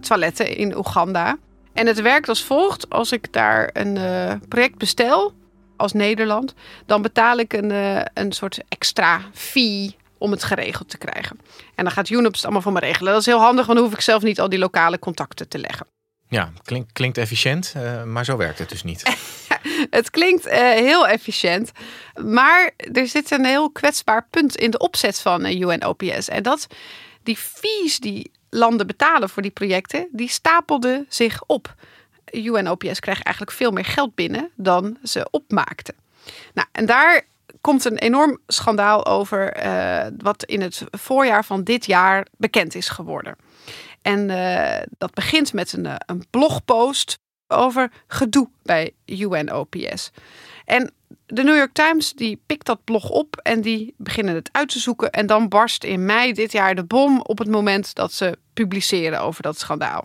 toiletten 0.00 0.56
in 0.56 0.76
Oeganda. 0.76 1.36
En 1.72 1.86
het 1.86 2.00
werkt 2.00 2.28
als 2.28 2.44
volgt. 2.44 2.90
Als 2.90 3.12
ik 3.12 3.32
daar 3.32 3.70
een 3.72 3.98
project 4.48 4.78
bestel, 4.78 5.32
als 5.76 5.92
Nederland, 5.92 6.54
dan 6.86 7.02
betaal 7.02 7.38
ik 7.38 7.52
een, 7.52 7.70
uh, 7.70 8.00
een 8.14 8.32
soort 8.32 8.60
extra 8.68 9.20
fee 9.32 9.96
om 10.18 10.30
het 10.30 10.44
geregeld 10.44 10.88
te 10.88 10.98
krijgen. 10.98 11.40
En 11.74 11.84
dan 11.84 11.92
gaat 11.92 12.08
UNOPS 12.08 12.36
het 12.36 12.44
allemaal 12.44 12.62
voor 12.62 12.72
me 12.72 12.80
regelen. 12.80 13.12
Dat 13.12 13.20
is 13.20 13.26
heel 13.26 13.40
handig, 13.40 13.66
want 13.66 13.78
dan 13.78 13.86
hoef 13.86 13.96
ik 13.96 14.04
zelf 14.04 14.22
niet 14.22 14.40
al 14.40 14.48
die 14.48 14.58
lokale 14.58 14.98
contacten 14.98 15.48
te 15.48 15.58
leggen. 15.58 15.86
Ja, 16.28 16.52
klinkt, 16.64 16.92
klinkt 16.92 17.18
efficiënt, 17.18 17.74
uh, 17.76 18.02
maar 18.02 18.24
zo 18.24 18.36
werkt 18.36 18.58
het 18.58 18.68
dus 18.68 18.82
niet. 18.82 19.02
het 19.90 20.10
klinkt 20.10 20.46
uh, 20.46 20.52
heel 20.54 21.06
efficiënt, 21.06 21.70
maar 22.24 22.70
er 22.92 23.06
zit 23.06 23.30
een 23.30 23.44
heel 23.44 23.70
kwetsbaar 23.70 24.26
punt 24.30 24.56
in 24.56 24.70
de 24.70 24.78
opzet 24.78 25.20
van 25.20 25.46
UNOPS. 25.46 26.28
En 26.28 26.42
dat 26.42 26.66
die 27.22 27.36
fees 27.36 27.98
die 27.98 28.30
landen 28.50 28.86
betalen 28.86 29.28
voor 29.28 29.42
die 29.42 29.50
projecten, 29.50 30.08
die 30.12 30.28
stapelden 30.28 31.06
zich 31.08 31.42
op. 31.46 31.74
UNOPS 32.34 33.00
kreeg 33.00 33.22
eigenlijk 33.22 33.56
veel 33.56 33.70
meer 33.70 33.84
geld 33.84 34.14
binnen 34.14 34.50
dan 34.54 34.96
ze 35.02 35.28
opmaakten. 35.30 35.94
Nou, 36.54 36.68
en 36.72 36.86
daar 36.86 37.22
komt 37.60 37.84
een 37.84 37.98
enorm 37.98 38.38
schandaal 38.46 39.06
over 39.06 39.64
uh, 39.64 40.06
wat 40.18 40.44
in 40.44 40.60
het 40.60 40.84
voorjaar 40.90 41.44
van 41.44 41.64
dit 41.64 41.86
jaar 41.86 42.26
bekend 42.36 42.74
is 42.74 42.88
geworden. 42.88 43.36
En 44.02 44.28
uh, 44.28 44.76
dat 44.98 45.14
begint 45.14 45.52
met 45.52 45.72
een, 45.72 45.86
eh, 45.86 45.94
een 46.06 46.24
blogpost 46.30 47.18
over 47.48 47.90
gedoe 48.06 48.48
bij 48.62 48.92
UNOPS. 49.04 50.10
En 50.64 50.92
de 51.26 51.42
New 51.42 51.56
York 51.56 51.72
Times 51.72 52.12
die 52.12 52.42
pikt 52.46 52.66
dat 52.66 52.84
blog 52.84 53.10
op 53.10 53.36
en 53.36 53.60
die 53.60 53.94
beginnen 53.96 54.34
het 54.34 54.48
uit 54.52 54.68
te 54.68 54.78
zoeken. 54.78 55.10
En 55.10 55.26
dan 55.26 55.48
barst 55.48 55.84
in 55.84 56.04
mei 56.04 56.32
dit 56.32 56.52
jaar 56.52 56.74
de 56.74 56.84
bom 56.84 57.20
op 57.20 57.38
het 57.38 57.48
moment 57.48 57.94
dat 57.94 58.12
ze 58.12 58.38
publiceren 58.54 59.20
over 59.20 59.42
dat 59.42 59.58
schandaal. 59.58 60.04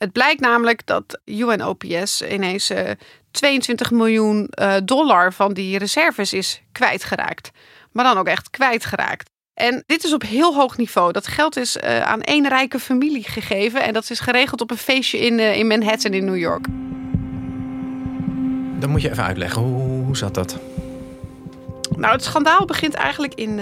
Het 0.00 0.12
blijkt 0.12 0.40
namelijk 0.40 0.86
dat 0.86 1.20
UNOPS 1.24 2.22
ineens 2.22 2.70
uh, 2.70 2.90
22 3.30 3.90
miljoen 3.90 4.50
uh, 4.60 4.74
dollar 4.84 5.32
van 5.32 5.52
die 5.52 5.78
reserves 5.78 6.32
is 6.32 6.62
kwijtgeraakt. 6.72 7.50
Maar 7.92 8.04
dan 8.04 8.18
ook 8.18 8.26
echt 8.26 8.50
kwijtgeraakt. 8.50 9.30
En 9.54 9.82
dit 9.86 10.04
is 10.04 10.14
op 10.14 10.22
heel 10.22 10.54
hoog 10.54 10.76
niveau. 10.76 11.12
Dat 11.12 11.26
geld 11.26 11.56
is 11.56 11.76
uh, 11.76 12.00
aan 12.00 12.20
één 12.20 12.48
rijke 12.48 12.78
familie 12.78 13.22
gegeven. 13.22 13.82
En 13.82 13.92
dat 13.92 14.10
is 14.10 14.20
geregeld 14.20 14.60
op 14.60 14.70
een 14.70 14.76
feestje 14.76 15.18
in, 15.18 15.38
uh, 15.38 15.56
in 15.56 15.66
Manhattan 15.66 16.12
in 16.12 16.24
New 16.24 16.38
York. 16.38 16.66
Dan 18.80 18.90
moet 18.90 19.02
je 19.02 19.10
even 19.10 19.24
uitleggen. 19.24 19.62
Hoe, 19.62 20.04
hoe 20.04 20.16
zat 20.16 20.34
dat? 20.34 20.58
Nou, 21.96 22.12
het 22.12 22.24
schandaal 22.24 22.64
begint 22.64 22.94
eigenlijk 22.94 23.34
in 23.34 23.60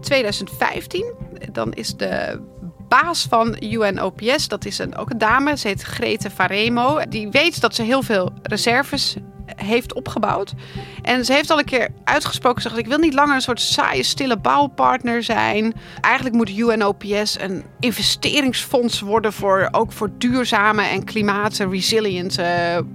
2015. 0.00 1.12
Dan 1.52 1.72
is 1.72 1.96
de 1.96 2.40
baas 2.88 3.26
van 3.28 3.56
UNOPS, 3.60 4.48
dat 4.48 4.64
is 4.64 4.78
een, 4.78 4.96
ook 4.96 5.10
een 5.10 5.18
dame, 5.18 5.56
ze 5.56 5.68
heet 5.68 5.82
Grete 5.82 6.30
Faremo. 6.30 7.00
Die 7.08 7.28
weet 7.28 7.60
dat 7.60 7.74
ze 7.74 7.82
heel 7.82 8.02
veel 8.02 8.32
reserves 8.42 9.16
heeft 9.56 9.94
opgebouwd. 9.94 10.54
En 11.02 11.24
ze 11.24 11.32
heeft 11.32 11.50
al 11.50 11.58
een 11.58 11.64
keer 11.64 11.88
uitgesproken 12.04 12.62
gezegd: 12.62 12.80
ik 12.80 12.86
wil 12.86 12.98
niet 12.98 13.14
langer 13.14 13.34
een 13.34 13.40
soort 13.40 13.60
saaie, 13.60 14.02
stille 14.02 14.36
bouwpartner 14.36 15.22
zijn. 15.22 15.74
Eigenlijk 16.00 16.34
moet 16.34 16.58
UNOPS 16.58 17.40
een 17.40 17.64
investeringsfonds 17.80 19.00
worden 19.00 19.32
voor 19.32 19.68
ook 19.70 19.92
voor 19.92 20.10
duurzame 20.18 20.82
en 20.82 21.04
klimaatresilient 21.04 22.38
uh, 22.38 22.46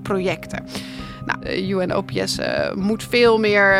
projecten. 0.01 0.65
Nou, 1.25 1.57
UNOPS 1.67 2.39
uh, 2.39 2.73
moet 2.73 3.03
veel 3.03 3.39
meer 3.39 3.75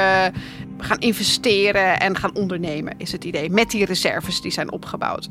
gaan 0.77 0.99
investeren 0.99 1.99
en 1.99 2.17
gaan 2.17 2.35
ondernemen, 2.35 2.93
is 2.97 3.11
het 3.11 3.23
idee, 3.23 3.49
met 3.49 3.71
die 3.71 3.85
reserves 3.85 4.41
die 4.41 4.51
zijn 4.51 4.71
opgebouwd. 4.71 5.29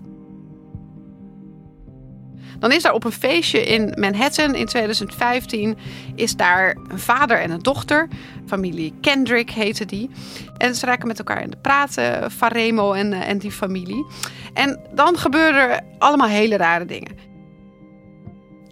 Dan 2.61 2.73
is 2.73 2.83
daar 2.83 2.93
op 2.93 3.05
een 3.05 3.13
feestje 3.13 3.65
in 3.65 3.95
Manhattan 3.99 4.55
in 4.55 4.67
2015 4.67 5.79
is 6.15 6.37
daar 6.37 6.77
een 6.89 6.99
vader 6.99 7.41
en 7.41 7.51
een 7.51 7.63
dochter. 7.63 8.09
Familie 8.47 8.95
Kendrick 9.01 9.51
heette 9.51 9.85
die. 9.85 10.11
En 10.57 10.75
ze 10.75 10.87
raken 10.87 11.07
met 11.07 11.19
elkaar 11.19 11.43
in 11.43 11.51
de 11.51 11.57
praten, 11.57 12.31
Faremo 12.31 12.93
en, 12.93 13.13
en 13.13 13.39
die 13.39 13.53
familie. 13.53 14.07
En 14.55 14.81
dan 14.95 15.19
gebeuren 15.19 15.71
er 15.71 15.81
allemaal 15.99 16.29
hele 16.29 16.57
rare 16.57 16.85
dingen. 16.85 17.17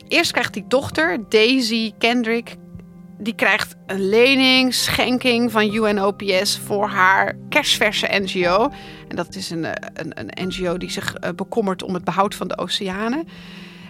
Eerst 0.08 0.32
krijgt 0.32 0.52
die 0.52 0.64
dochter, 0.68 1.18
Daisy 1.28 1.92
Kendrick, 1.98 2.56
die 3.18 3.34
krijgt 3.34 3.74
een 3.86 4.08
lening, 4.08 4.74
schenking 4.74 5.52
van 5.52 5.74
UNOPS 5.74 6.58
voor 6.58 6.88
haar 6.88 7.36
kerstverse 7.48 8.08
NGO. 8.10 8.70
En 9.08 9.16
dat 9.16 9.34
is 9.34 9.50
een, 9.50 9.64
eh, 9.64 9.88
een, 9.94 10.12
een 10.14 10.48
NGO 10.48 10.76
die 10.76 10.90
zich 10.90 11.14
eh, 11.14 11.30
bekommert 11.36 11.82
om 11.82 11.94
het 11.94 12.04
behoud 12.04 12.34
van 12.34 12.48
de 12.48 12.58
oceanen. 12.58 13.28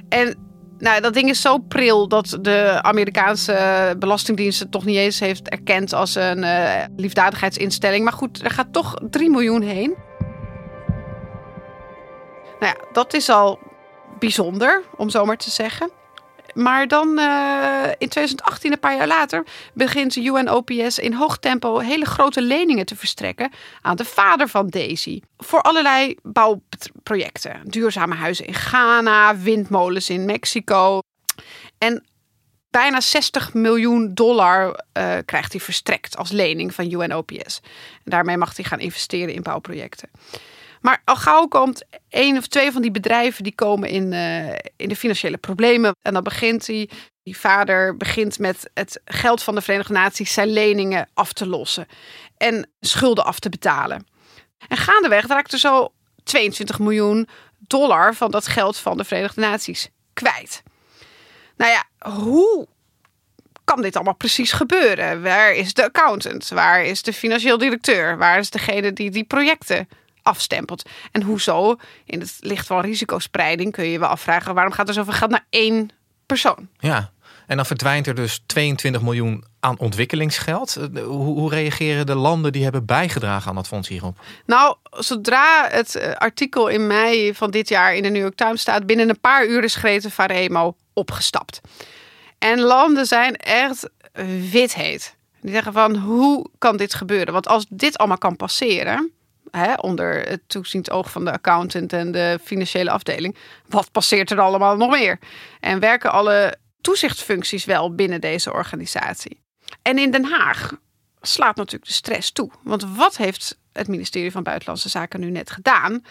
En 0.09 0.49
nou, 0.79 1.01
dat 1.01 1.15
ding 1.15 1.29
is 1.29 1.41
zo 1.41 1.59
pril 1.59 2.09
dat 2.09 2.39
de 2.41 2.79
Amerikaanse 2.83 3.95
Belastingdienst 3.99 4.61
het 4.61 4.71
toch 4.71 4.85
niet 4.85 4.97
eens 4.97 5.21
heeft 5.21 5.49
erkend 5.49 5.93
als 5.93 6.15
een 6.15 6.39
uh, 6.39 6.85
liefdadigheidsinstelling. 6.97 8.05
Maar 8.05 8.13
goed, 8.13 8.45
er 8.45 8.51
gaat 8.51 8.73
toch 8.73 8.95
3 9.11 9.31
miljoen 9.31 9.63
heen. 9.63 9.95
Nou 12.61 12.75
ja, 12.77 12.85
dat 12.93 13.15
is 13.15 13.29
al 13.29 13.59
bijzonder, 14.19 14.83
om 14.97 15.11
zo 15.11 15.25
maar 15.25 15.37
te 15.37 15.51
zeggen. 15.51 15.91
Maar 16.55 16.89
dan 16.89 17.19
uh, 17.19 17.85
in 17.99 18.09
2018, 18.09 18.73
een 18.73 18.79
paar 18.79 18.97
jaar 18.97 19.07
later, 19.07 19.47
begint 19.75 20.17
UNOPS 20.17 20.99
in 20.99 21.13
hoog 21.13 21.39
tempo 21.39 21.79
hele 21.79 22.05
grote 22.05 22.43
leningen 22.43 22.87
te 22.87 22.97
verstrekken 22.97 23.51
aan 23.83 23.97
de 23.97 24.05
vader 24.05 24.49
van 24.49 24.69
Daisy. 24.69 25.21
Voor 25.37 25.61
allerlei 25.61 26.17
bouwprojecten. 27.09 27.71
Duurzame 27.71 28.15
huizen 28.15 28.47
in 28.47 28.55
Ghana, 28.55 29.37
windmolens 29.37 30.11
in 30.11 30.25
Mexico. 30.25 31.01
En 31.79 32.05
bijna 32.71 33.01
60 33.01 33.55
miljoen 33.55 34.15
dollar 34.15 34.67
uh, 34.69 35.17
krijgt 35.25 35.53
hij 35.53 35.61
verstrekt 35.61 36.17
als 36.17 36.31
lening 36.31 36.75
van 36.75 36.93
UNOPS. 36.93 37.61
En 38.05 38.11
daarmee 38.11 38.37
mag 38.37 38.57
hij 38.57 38.65
gaan 38.65 38.81
investeren 38.81 39.35
in 39.35 39.43
bouwprojecten. 39.43 40.11
Maar 40.81 41.03
al 41.05 41.17
gauw 41.17 41.47
komt 41.47 41.85
één 42.09 42.37
of 42.37 42.47
twee 42.47 42.73
van 42.73 42.83
die 42.83 42.91
bedrijven 42.91 43.43
die 43.43 43.55
komen 43.55 43.89
in, 43.89 44.13
uh, 44.13 44.49
in 44.77 44.89
de 44.89 44.97
financiële 44.97 45.37
problemen. 45.37 45.93
En 46.03 46.13
dan 46.13 46.23
begint 46.23 46.67
hij, 46.67 46.91
die 47.23 47.39
vader 47.39 47.97
begint 47.97 48.39
met 48.39 48.71
het 48.75 49.01
geld 49.05 49.43
van 49.43 49.55
de 49.55 49.61
Verenigde 49.61 49.93
Naties 49.93 50.33
zijn 50.33 50.49
leningen 50.49 51.09
af 51.15 51.33
te 51.33 51.47
lossen. 51.47 51.87
En 52.37 52.71
schulden 52.81 53.25
af 53.25 53.39
te 53.39 53.49
betalen. 53.49 54.07
En 54.69 54.77
gaandeweg 54.77 55.27
raakt 55.27 55.53
er 55.53 55.59
zo 55.59 55.93
22 56.29 56.79
miljoen 56.79 57.29
dollar 57.59 58.15
van 58.15 58.31
dat 58.31 58.47
geld 58.47 58.77
van 58.77 58.97
de 58.97 59.05
Verenigde 59.05 59.41
Naties 59.41 59.89
kwijt. 60.13 60.63
Nou 61.57 61.71
ja, 61.71 62.11
hoe 62.11 62.67
kan 63.65 63.83
dit 63.83 63.95
allemaal 63.95 64.15
precies 64.15 64.53
gebeuren? 64.53 65.23
Waar 65.23 65.53
is 65.53 65.75
de 65.75 65.85
accountant? 65.85 66.49
Waar 66.49 66.85
is 66.85 67.03
de 67.03 67.13
financieel 67.13 67.59
directeur? 67.59 68.19
Waar 68.19 68.39
is 68.39 68.51
degene 68.51 68.93
die 68.93 69.11
die 69.11 69.25
projecten 69.25 69.89
afstempelt. 70.23 70.89
En 71.13 71.23
hoezo? 71.23 71.77
In 72.05 72.21
het 72.21 72.37
licht 72.41 72.67
van 72.67 72.81
risicospreiding 72.81 73.73
kun 73.73 73.85
je 73.85 73.91
je 73.91 73.99
wel 73.99 74.09
afvragen... 74.09 74.55
waarom 74.55 74.73
gaat 74.73 74.89
er 74.89 74.95
zoveel 74.95 75.13
geld 75.13 75.31
naar 75.31 75.47
één 75.51 75.91
persoon? 76.27 76.69
Ja, 76.79 77.13
en 77.49 77.57
dan 77.57 77.67
verdwijnt 77.67 78.07
er 78.07 78.15
dus 78.15 78.43
22 78.47 79.03
miljoen 79.03 79.45
aan 79.61 79.79
ontwikkelingsgeld. 79.79 80.77
Eh, 80.77 81.03
hoe, 81.05 81.51
reageren 81.51 82.07
de 82.07 82.15
landen 82.15 82.53
die 82.53 82.63
hebben 82.63 82.85
bijgedragen 82.85 83.49
aan 83.49 83.55
dat 83.55 83.67
fonds 83.67 83.89
hierop? 83.89 84.19
Nou, 84.47 84.77
zodra 84.91 85.69
het 85.71 85.95
eh, 85.95 86.13
artikel 86.13 86.69
in 86.69 86.87
mei 86.87 87.35
van 87.35 87.51
dit 87.51 87.69
jaar 87.69 87.95
in 87.95 88.03
de 88.03 88.09
New 88.09 88.23
York 88.23 88.37
Times 88.37 88.61
staat... 88.61 88.87
binnen 88.87 89.09
een 89.09 89.21
paar 89.21 89.47
uur 89.47 89.65
is 89.65 89.75
Greta 89.75 90.09
Faremo 90.09 90.77
opgestapt. 90.93 91.61
En 92.39 92.61
landen 92.61 93.07
zijn 93.07 93.37
echt 93.37 93.91
wit 94.51 94.75
heet. 94.75 95.17
Die 95.41 95.53
zeggen 95.53 95.73
van, 95.73 95.97
hoe 95.97 96.47
kan 96.59 96.77
dit 96.77 96.95
gebeuren? 96.95 97.33
Want 97.33 97.49
als 97.49 97.67
dit 97.69 97.99
allemaal 97.99 98.19
kan 98.19 98.37
passeren 98.37 99.13
hè, 99.51 99.75
onder 99.75 100.29
het 100.29 100.41
toeziend 100.47 100.91
oog 100.91 101.11
van 101.11 101.25
de 101.25 101.33
accountant 101.33 101.93
en 101.93 102.13
de 102.13 102.39
financiële 102.45 102.91
afdeling. 102.91 103.37
Wat 103.67 103.93
passeert 103.93 104.31
er 104.31 104.41
allemaal 104.41 104.77
nog 104.77 104.91
meer? 104.91 105.19
En 105.61 105.81
werken 105.81 106.13
alle 106.13 106.57
toezichtfuncties 106.89 107.65
wel 107.65 107.95
binnen 107.95 108.21
deze 108.21 108.53
organisatie? 108.53 109.41
En 109.83 109.99
in 109.99 110.11
Den 110.11 110.25
Haag 110.25 110.73
slaat 111.21 111.57
natuurlijk 111.57 111.87
de 111.87 111.97
stress 111.97 112.33
toe. 112.33 112.51
Want 112.63 112.97
wat 112.97 113.17
heeft 113.17 113.59
het 113.73 113.89
ministerie 113.89 114.31
van 114.31 114.43
Buitenlandse 114.43 114.89
Zaken 114.89 115.21
nu 115.21 115.31
net 115.31 115.51
gedaan? 115.51 116.05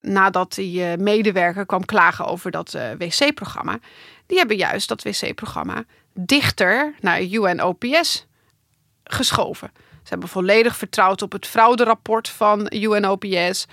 Nadat 0.00 0.54
die 0.54 0.84
eh, 0.84 0.98
medewerker 0.98 1.66
kwam 1.66 1.84
klagen 1.84 2.26
over 2.26 2.50
dat 2.50 2.74
eh, 2.74 2.90
wc-programma. 2.98 3.78
Die 4.26 4.38
hebben 4.38 4.56
juist 4.56 4.88
dat 4.88 5.02
wc-programma 5.02 5.84
dichter 6.14 6.94
naar 7.00 7.22
UNOPS 7.22 8.26
geschoven. 9.04 9.70
Ze 9.74 10.08
hebben 10.08 10.28
volledig 10.28 10.76
vertrouwd 10.76 11.22
op 11.22 11.32
het 11.32 11.46
frauderapport 11.46 12.28
van 12.28 12.66
UNOPS. 12.74 13.66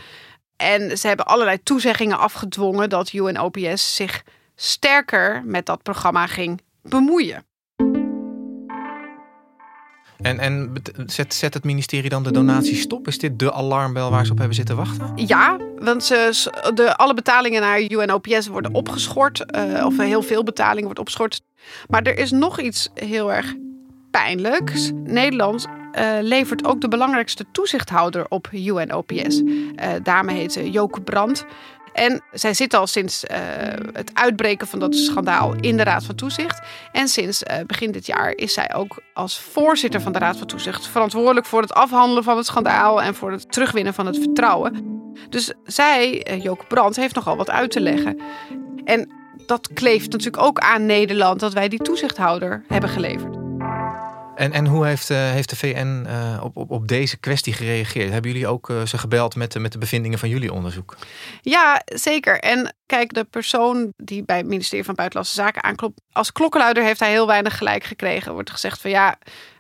En 0.56 0.98
ze 0.98 1.08
hebben 1.08 1.26
allerlei 1.26 1.63
toezeggingen 1.63 2.17
afgedwongen 2.17 2.89
dat 2.89 3.13
UNOPS 3.13 3.96
zich 3.96 4.24
sterker 4.60 5.41
met 5.46 5.65
dat 5.65 5.84
programma 5.84 6.28
ging 6.28 6.62
bemoeien. 6.82 7.46
En, 10.22 10.39
en 10.39 10.74
zet, 11.06 11.34
zet 11.34 11.54
het 11.54 11.63
ministerie 11.63 12.10
dan 12.10 12.24
de 12.24 12.32
donatie 12.32 12.76
stop? 12.76 13.08
Is 13.08 13.20
dit 13.20 13.39
de 13.39 13.54
alarmbel 13.54 14.12
waar 14.12 14.26
ze 14.26 14.32
op 14.32 14.38
hebben 14.38 14.56
zitten 14.56 14.76
wachten? 14.76 15.12
Ja, 15.15 15.58
want 15.80 16.04
ze, 16.04 16.50
de, 16.74 16.96
alle 16.96 17.13
betalingen 17.13 17.62
naar 17.62 17.82
UNOPS 17.82 18.48
worden 18.48 18.74
opgeschort. 18.74 19.43
Uh, 19.56 19.86
of 19.86 19.98
heel 19.98 20.22
veel 20.22 20.43
betalingen 20.43 20.84
wordt 20.84 21.00
opgeschort. 21.00 21.41
Maar 21.88 22.02
er 22.02 22.17
is 22.17 22.32
nog 22.32 22.60
iets 22.60 22.89
heel 22.93 23.34
erg 23.34 23.56
pijnlijks. 24.12 24.91
Nederland 24.93 25.65
uh, 25.65 26.17
levert 26.22 26.65
ook 26.65 26.82
de 26.82 26.88
belangrijkste 26.88 27.46
toezichthouder 27.52 28.26
op 28.30 28.50
UNOPS. 28.52 29.41
Uh, 29.41 29.96
eh, 29.96 30.04
dame 30.04 30.34
heet 30.34 30.60
Joke 30.72 31.02
Brandt. 31.02 31.46
En 31.98 32.22
zij 32.32 32.54
zit 32.54 32.74
al 32.74 32.88
sinds 32.88 33.24
het 33.94 34.12
uitbreken 34.14 34.68
van 34.68 34.80
dat 34.80 34.96
schandaal 34.96 35.56
in 35.56 35.78
de 35.78 35.84
Raad 35.84 36.04
van 36.04 36.16
Toezicht. 36.16 36.60
En 36.92 37.08
sinds 37.08 37.44
begin 37.66 37.92
dit 37.92 38.06
jaar 38.06 38.32
is 38.32 38.54
zij 38.54 38.74
ook 38.74 39.02
als 39.14 39.40
voorzitter 39.40 40.02
van 40.02 40.12
de 40.12 40.20
Raad 40.20 40.38
van 40.38 40.48
Toezicht 40.48 40.88
verantwoordelijk 40.88 41.46
voor 41.46 41.62
het 41.62 41.74
afhandelen 41.74 42.24
van 42.24 42.38
het 42.38 42.46
schandaal 42.46 43.02
en 43.02 43.16
voor 43.16 43.32
het 43.32 43.52
terugwinnen 43.52 43.94
van 43.94 44.06
het 44.06 44.18
vertrouwen. 44.18 45.02
Dus 45.30 45.54
zij, 45.64 46.28
Joke 46.42 46.66
Brandt, 46.66 46.96
heeft 46.96 47.16
nogal 47.16 47.38
wat 47.38 47.50
uit 47.50 47.72
te 47.72 47.82
leggen. 47.82 48.20
En 48.86 49.12
dat 49.46 49.70
kleeft 49.74 50.12
natuurlijk 50.12 50.44
ook 50.44 50.60
aan 50.60 50.86
Nederland 50.86 51.40
dat 51.40 51.54
wij 51.54 51.68
die 51.68 51.82
toezichthouder 51.82 52.64
hebben 52.68 52.90
geleverd. 52.90 53.47
En, 54.38 54.52
en 54.52 54.65
hoe 54.65 54.86
heeft, 54.86 55.10
uh, 55.10 55.17
heeft 55.17 55.50
de 55.50 55.56
VN 55.56 56.06
eh, 56.08 56.39
op, 56.43 56.58
op, 56.58 56.71
op 56.71 56.88
deze 56.88 57.17
kwestie 57.17 57.54
gereageerd? 57.54 58.12
Hebben 58.12 58.32
jullie 58.32 58.47
ook 58.47 58.69
uh, 58.69 58.86
ze 58.86 58.97
gebeld 58.97 59.36
met, 59.36 59.60
met 59.60 59.71
de 59.71 59.78
bevindingen 59.78 60.19
van 60.19 60.30
jullie 60.30 60.54
onderzoek? 60.54 60.97
Ja, 61.41 61.82
zeker. 61.86 62.39
En 62.39 62.76
kijk, 62.86 63.13
de 63.13 63.23
persoon 63.23 63.93
die 63.95 64.23
bij 64.23 64.38
het 64.38 64.45
ministerie 64.45 64.86
van 64.86 64.95
Buitenlandse 64.95 65.36
Zaken 65.36 65.63
aanklopt, 65.63 66.02
als 66.12 66.32
klokkenluider 66.32 66.84
heeft 66.84 67.00
hij 67.00 67.10
heel 67.10 67.28
weinig 67.28 67.58
gelijk 67.58 67.84
gekregen. 67.84 68.28
Er 68.28 68.34
wordt 68.34 68.52
gezegd 68.52 68.82
van 68.82 68.91
ja, 68.91 69.17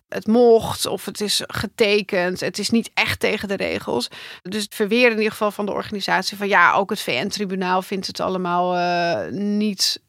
het 0.09 0.27
mocht 0.27 0.85
of 0.85 1.05
het 1.05 1.21
is 1.21 1.41
getekend. 1.47 2.39
Het 2.39 2.59
is 2.59 2.69
niet 2.69 2.91
echt 2.93 3.19
tegen 3.19 3.47
de 3.47 3.55
regels. 3.55 4.07
Dus 4.41 4.63
het 4.63 4.75
verweer 4.75 5.11
in 5.11 5.17
ieder 5.17 5.31
geval 5.31 5.51
van 5.51 5.65
de 5.65 5.71
organisatie 5.71 6.37
van 6.37 6.47
ja, 6.47 6.73
ook 6.73 6.89
het 6.89 7.01
VN-tribunaal 7.01 7.81
vindt 7.81 8.07
het 8.07 8.19
allemaal 8.19 8.75
uh, 8.77 9.31
niet 9.31 10.01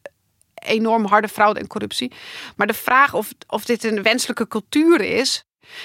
enorm 0.59 1.05
harde 1.05 1.27
fraude 1.27 1.59
en 1.59 1.67
corruptie. 1.67 2.11
Maar 2.55 2.67
de 2.67 2.73
vraag 2.73 3.13
of, 3.13 3.29
of 3.47 3.65
dit 3.65 3.83
een 3.83 4.03
wenselijke 4.03 4.47
cultuur 4.47 5.01
is, 5.01 5.43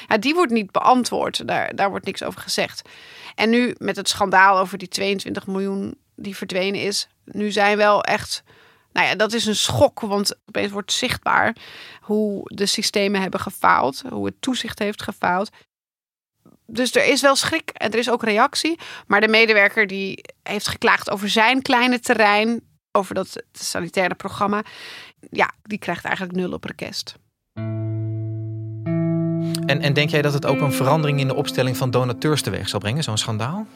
ja, 0.09 0.19
die 0.19 0.35
wordt 0.35 0.53
niet 0.53 0.71
beantwoord. 0.71 1.49
Daar, 1.49 1.75
daar 1.75 1.91
wordt 1.91 2.07
niks 2.07 2.23
over 2.23 2.41
gezegd. 2.41 2.89
En 3.35 3.51
nu 3.51 3.75
met 3.79 3.97
het 3.97 4.09
schandaal 4.09 4.59
over 4.59 4.79
die 4.79 4.89
22 4.89 5.47
miljoen 5.47 5.95
die 6.17 6.37
verdwenen 6.37 6.81
is, 6.81 7.09
nu 7.25 7.51
zijn 7.51 7.77
wel 7.77 8.03
echt. 8.03 8.43
Nou 8.93 9.07
ja, 9.07 9.15
dat 9.15 9.33
is 9.33 9.47
een 9.47 9.57
schok, 9.57 10.01
want 10.01 10.35
opeens 10.47 10.73
wordt 10.73 10.93
zichtbaar 10.93 11.57
hoe 12.01 12.43
de 12.45 12.67
systemen 12.67 13.21
hebben 13.21 13.41
gefaald, 13.41 14.03
hoe 14.09 14.27
het 14.27 14.35
toezicht 14.41 14.79
heeft 14.79 15.03
gefaald. 15.03 15.51
Dus 16.67 16.95
er 16.95 17.05
is 17.05 17.21
wel 17.21 17.37
schrik 17.37 17.71
en 17.71 17.91
er 17.91 17.99
is 17.99 18.11
ook 18.11 18.23
reactie. 18.23 18.79
Maar 19.07 19.21
de 19.21 19.29
medewerker 19.29 19.87
die 19.87 20.25
heeft 20.43 20.69
geklaagd 20.69 21.11
over 21.11 21.29
zijn 21.29 21.63
kleine 21.63 22.01
terrein 22.01 22.61
over 22.97 23.15
dat 23.15 23.43
sanitaire 23.53 24.15
programma. 24.15 24.63
Ja, 25.31 25.51
die 25.63 25.79
krijgt 25.79 26.05
eigenlijk 26.05 26.37
nul 26.37 26.53
op 26.53 26.65
request. 26.65 27.17
En, 29.67 29.81
en 29.81 29.93
denk 29.93 30.11
jij 30.11 30.23
dat 30.23 30.33
het 30.33 30.47
ook 30.47 30.61
een 30.61 30.73
verandering 30.73 31.21
in 31.21 31.29
de 31.29 31.35
opstelling 31.35 31.77
van 31.77 31.91
donateurs 31.91 32.43
teweeg 32.43 32.69
zal 32.69 32.81
brengen, 32.81 33.03
zo'n 33.03 33.19
schandaal? 33.19 33.67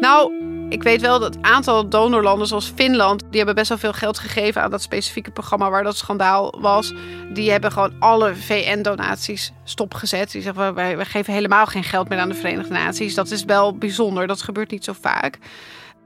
Nou, 0.00 0.32
ik 0.68 0.82
weet 0.82 1.00
wel 1.00 1.18
dat 1.18 1.34
het 1.34 1.44
aantal 1.44 1.88
donorlanden 1.88 2.46
zoals 2.46 2.72
Finland, 2.74 3.20
die 3.20 3.36
hebben 3.36 3.54
best 3.54 3.68
wel 3.68 3.78
veel 3.78 3.92
geld 3.92 4.18
gegeven 4.18 4.62
aan 4.62 4.70
dat 4.70 4.82
specifieke 4.82 5.30
programma 5.30 5.70
waar 5.70 5.82
dat 5.82 5.96
schandaal 5.96 6.54
was. 6.60 6.94
Die 7.32 7.50
hebben 7.50 7.72
gewoon 7.72 7.92
alle 7.98 8.34
VN-donaties 8.34 9.52
stopgezet. 9.64 10.30
Die 10.30 10.42
zeggen 10.42 10.74
wij, 10.74 10.96
wij 10.96 11.04
geven 11.04 11.32
helemaal 11.32 11.66
geen 11.66 11.84
geld 11.84 12.08
meer 12.08 12.18
aan 12.18 12.28
de 12.28 12.34
Verenigde 12.34 12.72
Naties. 12.72 13.14
Dat 13.14 13.30
is 13.30 13.44
wel 13.44 13.78
bijzonder, 13.78 14.26
dat 14.26 14.42
gebeurt 14.42 14.70
niet 14.70 14.84
zo 14.84 14.92
vaak. 15.00 15.38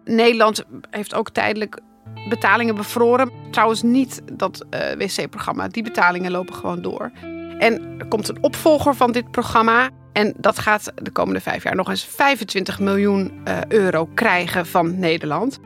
Nederland 0.04 0.64
heeft 0.90 1.14
ook 1.14 1.30
tijdelijk 1.30 1.80
betalingen 2.28 2.74
bevroren. 2.74 3.30
Trouwens 3.50 3.82
niet 3.82 4.22
dat 4.32 4.64
uh, 4.70 4.80
wc-programma. 4.80 5.68
Die 5.68 5.82
betalingen 5.82 6.30
lopen 6.30 6.54
gewoon 6.54 6.82
door. 6.82 7.10
En 7.58 7.94
er 7.98 8.08
komt 8.08 8.28
een 8.28 8.42
opvolger 8.42 8.94
van 8.94 9.12
dit 9.12 9.30
programma. 9.30 9.90
En 10.12 10.34
dat 10.36 10.58
gaat 10.58 10.92
de 10.94 11.10
komende 11.10 11.40
vijf 11.40 11.62
jaar 11.62 11.76
nog 11.76 11.88
eens 11.88 12.04
25 12.04 12.80
miljoen 12.80 13.40
uh, 13.48 13.58
euro 13.68 14.08
krijgen 14.14 14.66
van 14.66 14.98
Nederland. 14.98 15.58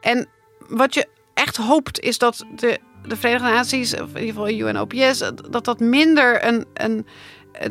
En 0.00 0.28
wat 0.68 0.94
je 0.94 1.08
echt 1.34 1.56
hoopt 1.56 2.00
is 2.00 2.18
dat 2.18 2.44
de 2.56 2.80
de 3.08 3.16
Verenigde 3.16 3.48
Naties, 3.48 3.94
of 3.94 4.14
in 4.14 4.26
ieder 4.26 4.44
geval 4.44 4.68
UNOPS, 4.68 5.18
dat 5.50 5.64
dat 5.64 5.80
minder 5.80 6.46
een, 6.46 6.66
een, 6.74 7.06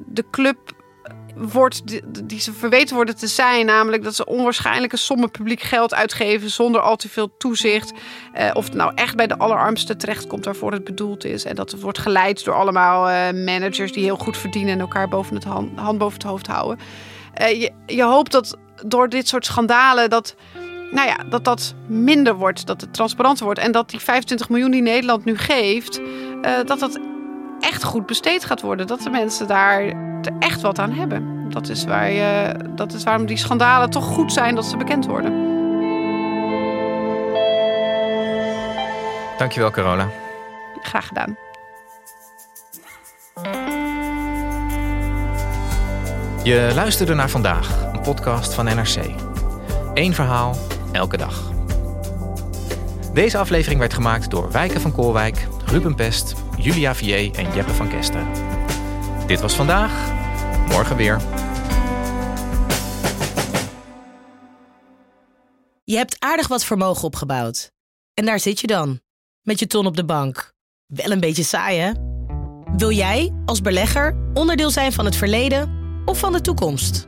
de 0.06 0.23
club 0.32 0.58
wordt 1.36 1.84
die, 2.30 2.39
ze 2.39 2.54
verweten 2.54 2.96
worden 2.96 3.15
te 3.15 3.28
zijn. 3.28 3.65
Namelijk 3.65 4.04
dat 4.04 4.15
ze 4.15 4.26
onwaarschijnlijke 4.26 4.98
sommen 4.98 5.32
publiek 5.32 5.62
geld 5.62 5.93
uitgeven 5.93 6.50
zonder 6.50 6.82
al 6.82 6.96
te 6.96 7.10
veel 7.10 7.38
toezicht. 7.38 7.93
Eh, 8.34 8.50
of 8.54 8.65
het 8.65 8.74
nou 8.74 8.91
echt 8.96 9.15
bij 9.15 9.28
de 9.28 9.38
allerarmste 9.38 9.96
terechtkomt 9.96 10.46
waarvoor 10.46 10.72
het 10.72 10.84
bedoeld 10.84 11.26
is. 11.26 11.46
En 11.46 11.56
dat 11.56 11.72
het 11.72 11.82
wordt 11.82 12.00
geleid 12.00 12.43
door 12.43 12.56
allemaal 12.56 13.10
eh, 13.10 13.43
managers 13.46 13.91
die 13.91 14.04
heel 14.04 14.17
goed 14.17 14.38
verdienen 14.38 14.74
en 14.74 14.80
elkaar 14.80 15.08
boven 15.08 15.36
het 15.36 15.43
hand, 15.43 15.80
hand 15.80 15.98
boven 15.98 16.17
het 16.17 16.28
hoofd 16.28 16.48
houden. 16.48 16.80
Eh, 17.34 17.62
je, 17.62 17.72
je 17.86 18.04
hoopt 18.04 18.32
dat 18.32 18.58
door 18.86 19.10
dit 19.10 19.28
soort 19.28 19.46
schandalen 19.46 20.10
dat 20.10 20.36
nou 20.91 21.08
ja, 21.08 21.17
dat 21.30 21.43
dat 21.46 21.74
minder 21.88 22.36
wordt, 22.36 22.65
dat 22.65 22.82
het 22.82 22.93
transparanter 22.93 23.46
wordt. 23.46 23.60
En 23.60 23.72
dat 23.72 23.89
die 23.89 24.00
25 24.00 24.50
miljoen 24.50 24.72
die 24.72 24.82
Nederland 24.82 25.26
nu 25.26 25.38
geeft, 25.38 26.00
uh, 26.00 26.52
dat 26.65 26.80
dat 26.80 27.00
echt 27.63 27.84
goed 27.84 28.06
besteed 28.06 28.45
gaat 28.45 28.62
worden. 28.62 28.88
Dat 28.88 29.02
de 29.02 29.10
mensen 29.10 29.47
daar 29.47 29.82
er 29.82 30.34
echt 30.39 30.62
wat 30.62 30.80
aan 30.80 30.91
hebben. 30.91 31.49
Dat 31.49 31.69
is, 31.69 31.86
waar 31.86 32.12
je, 32.12 32.56
dat 32.69 32.93
is 32.93 33.04
waarom 33.04 33.26
die 33.26 33.38
schandalen 33.38 33.89
toch 33.89 34.06
goed 34.06 34.34
zijn 34.34 34.56
dat 34.56 34.65
ze 34.65 34.78
bekend 34.78 35.06
worden. 35.06 35.52
Dankjewel, 39.38 39.71
Carola. 39.71 40.08
Graag 40.82 41.08
gedaan. 41.08 41.38
Je 46.43 46.71
luisterde 46.76 47.13
naar 47.13 47.30
vandaag, 47.30 47.91
een 47.93 48.02
podcast 48.02 48.54
van 48.54 48.65
NRC. 48.65 48.97
Eén 49.93 50.13
verhaal, 50.13 50.56
elke 50.91 51.17
dag. 51.17 51.52
Deze 53.13 53.38
aflevering 53.38 53.80
werd 53.80 53.93
gemaakt 53.93 54.30
door 54.30 54.52
Wijken 54.52 54.82
van 54.82 54.91
Koolwijk, 54.91 55.47
Ruben 55.65 55.95
Pest, 55.95 56.34
Julia 56.58 56.95
Vier 56.95 57.36
en 57.36 57.54
Jeppe 57.54 57.73
van 57.73 57.89
Kesteren. 57.89 58.28
Dit 59.28 59.41
was 59.41 59.56
vandaag, 59.56 60.12
morgen 60.67 60.95
weer. 60.95 61.21
Je 65.84 65.95
hebt 65.95 66.15
aardig 66.19 66.47
wat 66.47 66.65
vermogen 66.65 67.04
opgebouwd. 67.04 67.71
En 68.13 68.26
daar 68.26 68.39
zit 68.39 68.60
je 68.60 68.67
dan, 68.67 68.99
met 69.41 69.60
je 69.60 69.67
ton 69.67 69.86
op 69.86 69.95
de 69.95 70.06
bank. 70.06 70.54
Wel 70.86 71.12
een 71.12 71.19
beetje 71.19 71.43
saai, 71.43 71.80
hè? 71.80 71.91
Wil 72.78 72.91
jij, 72.91 73.34
als 73.45 73.62
belegger, 73.62 74.17
onderdeel 74.34 74.69
zijn 74.69 74.91
van 74.93 75.06
het 75.06 75.15
verleden 75.15 75.82
of 76.06 76.19
van 76.19 76.32
de 76.32 76.41
toekomst? 76.41 77.08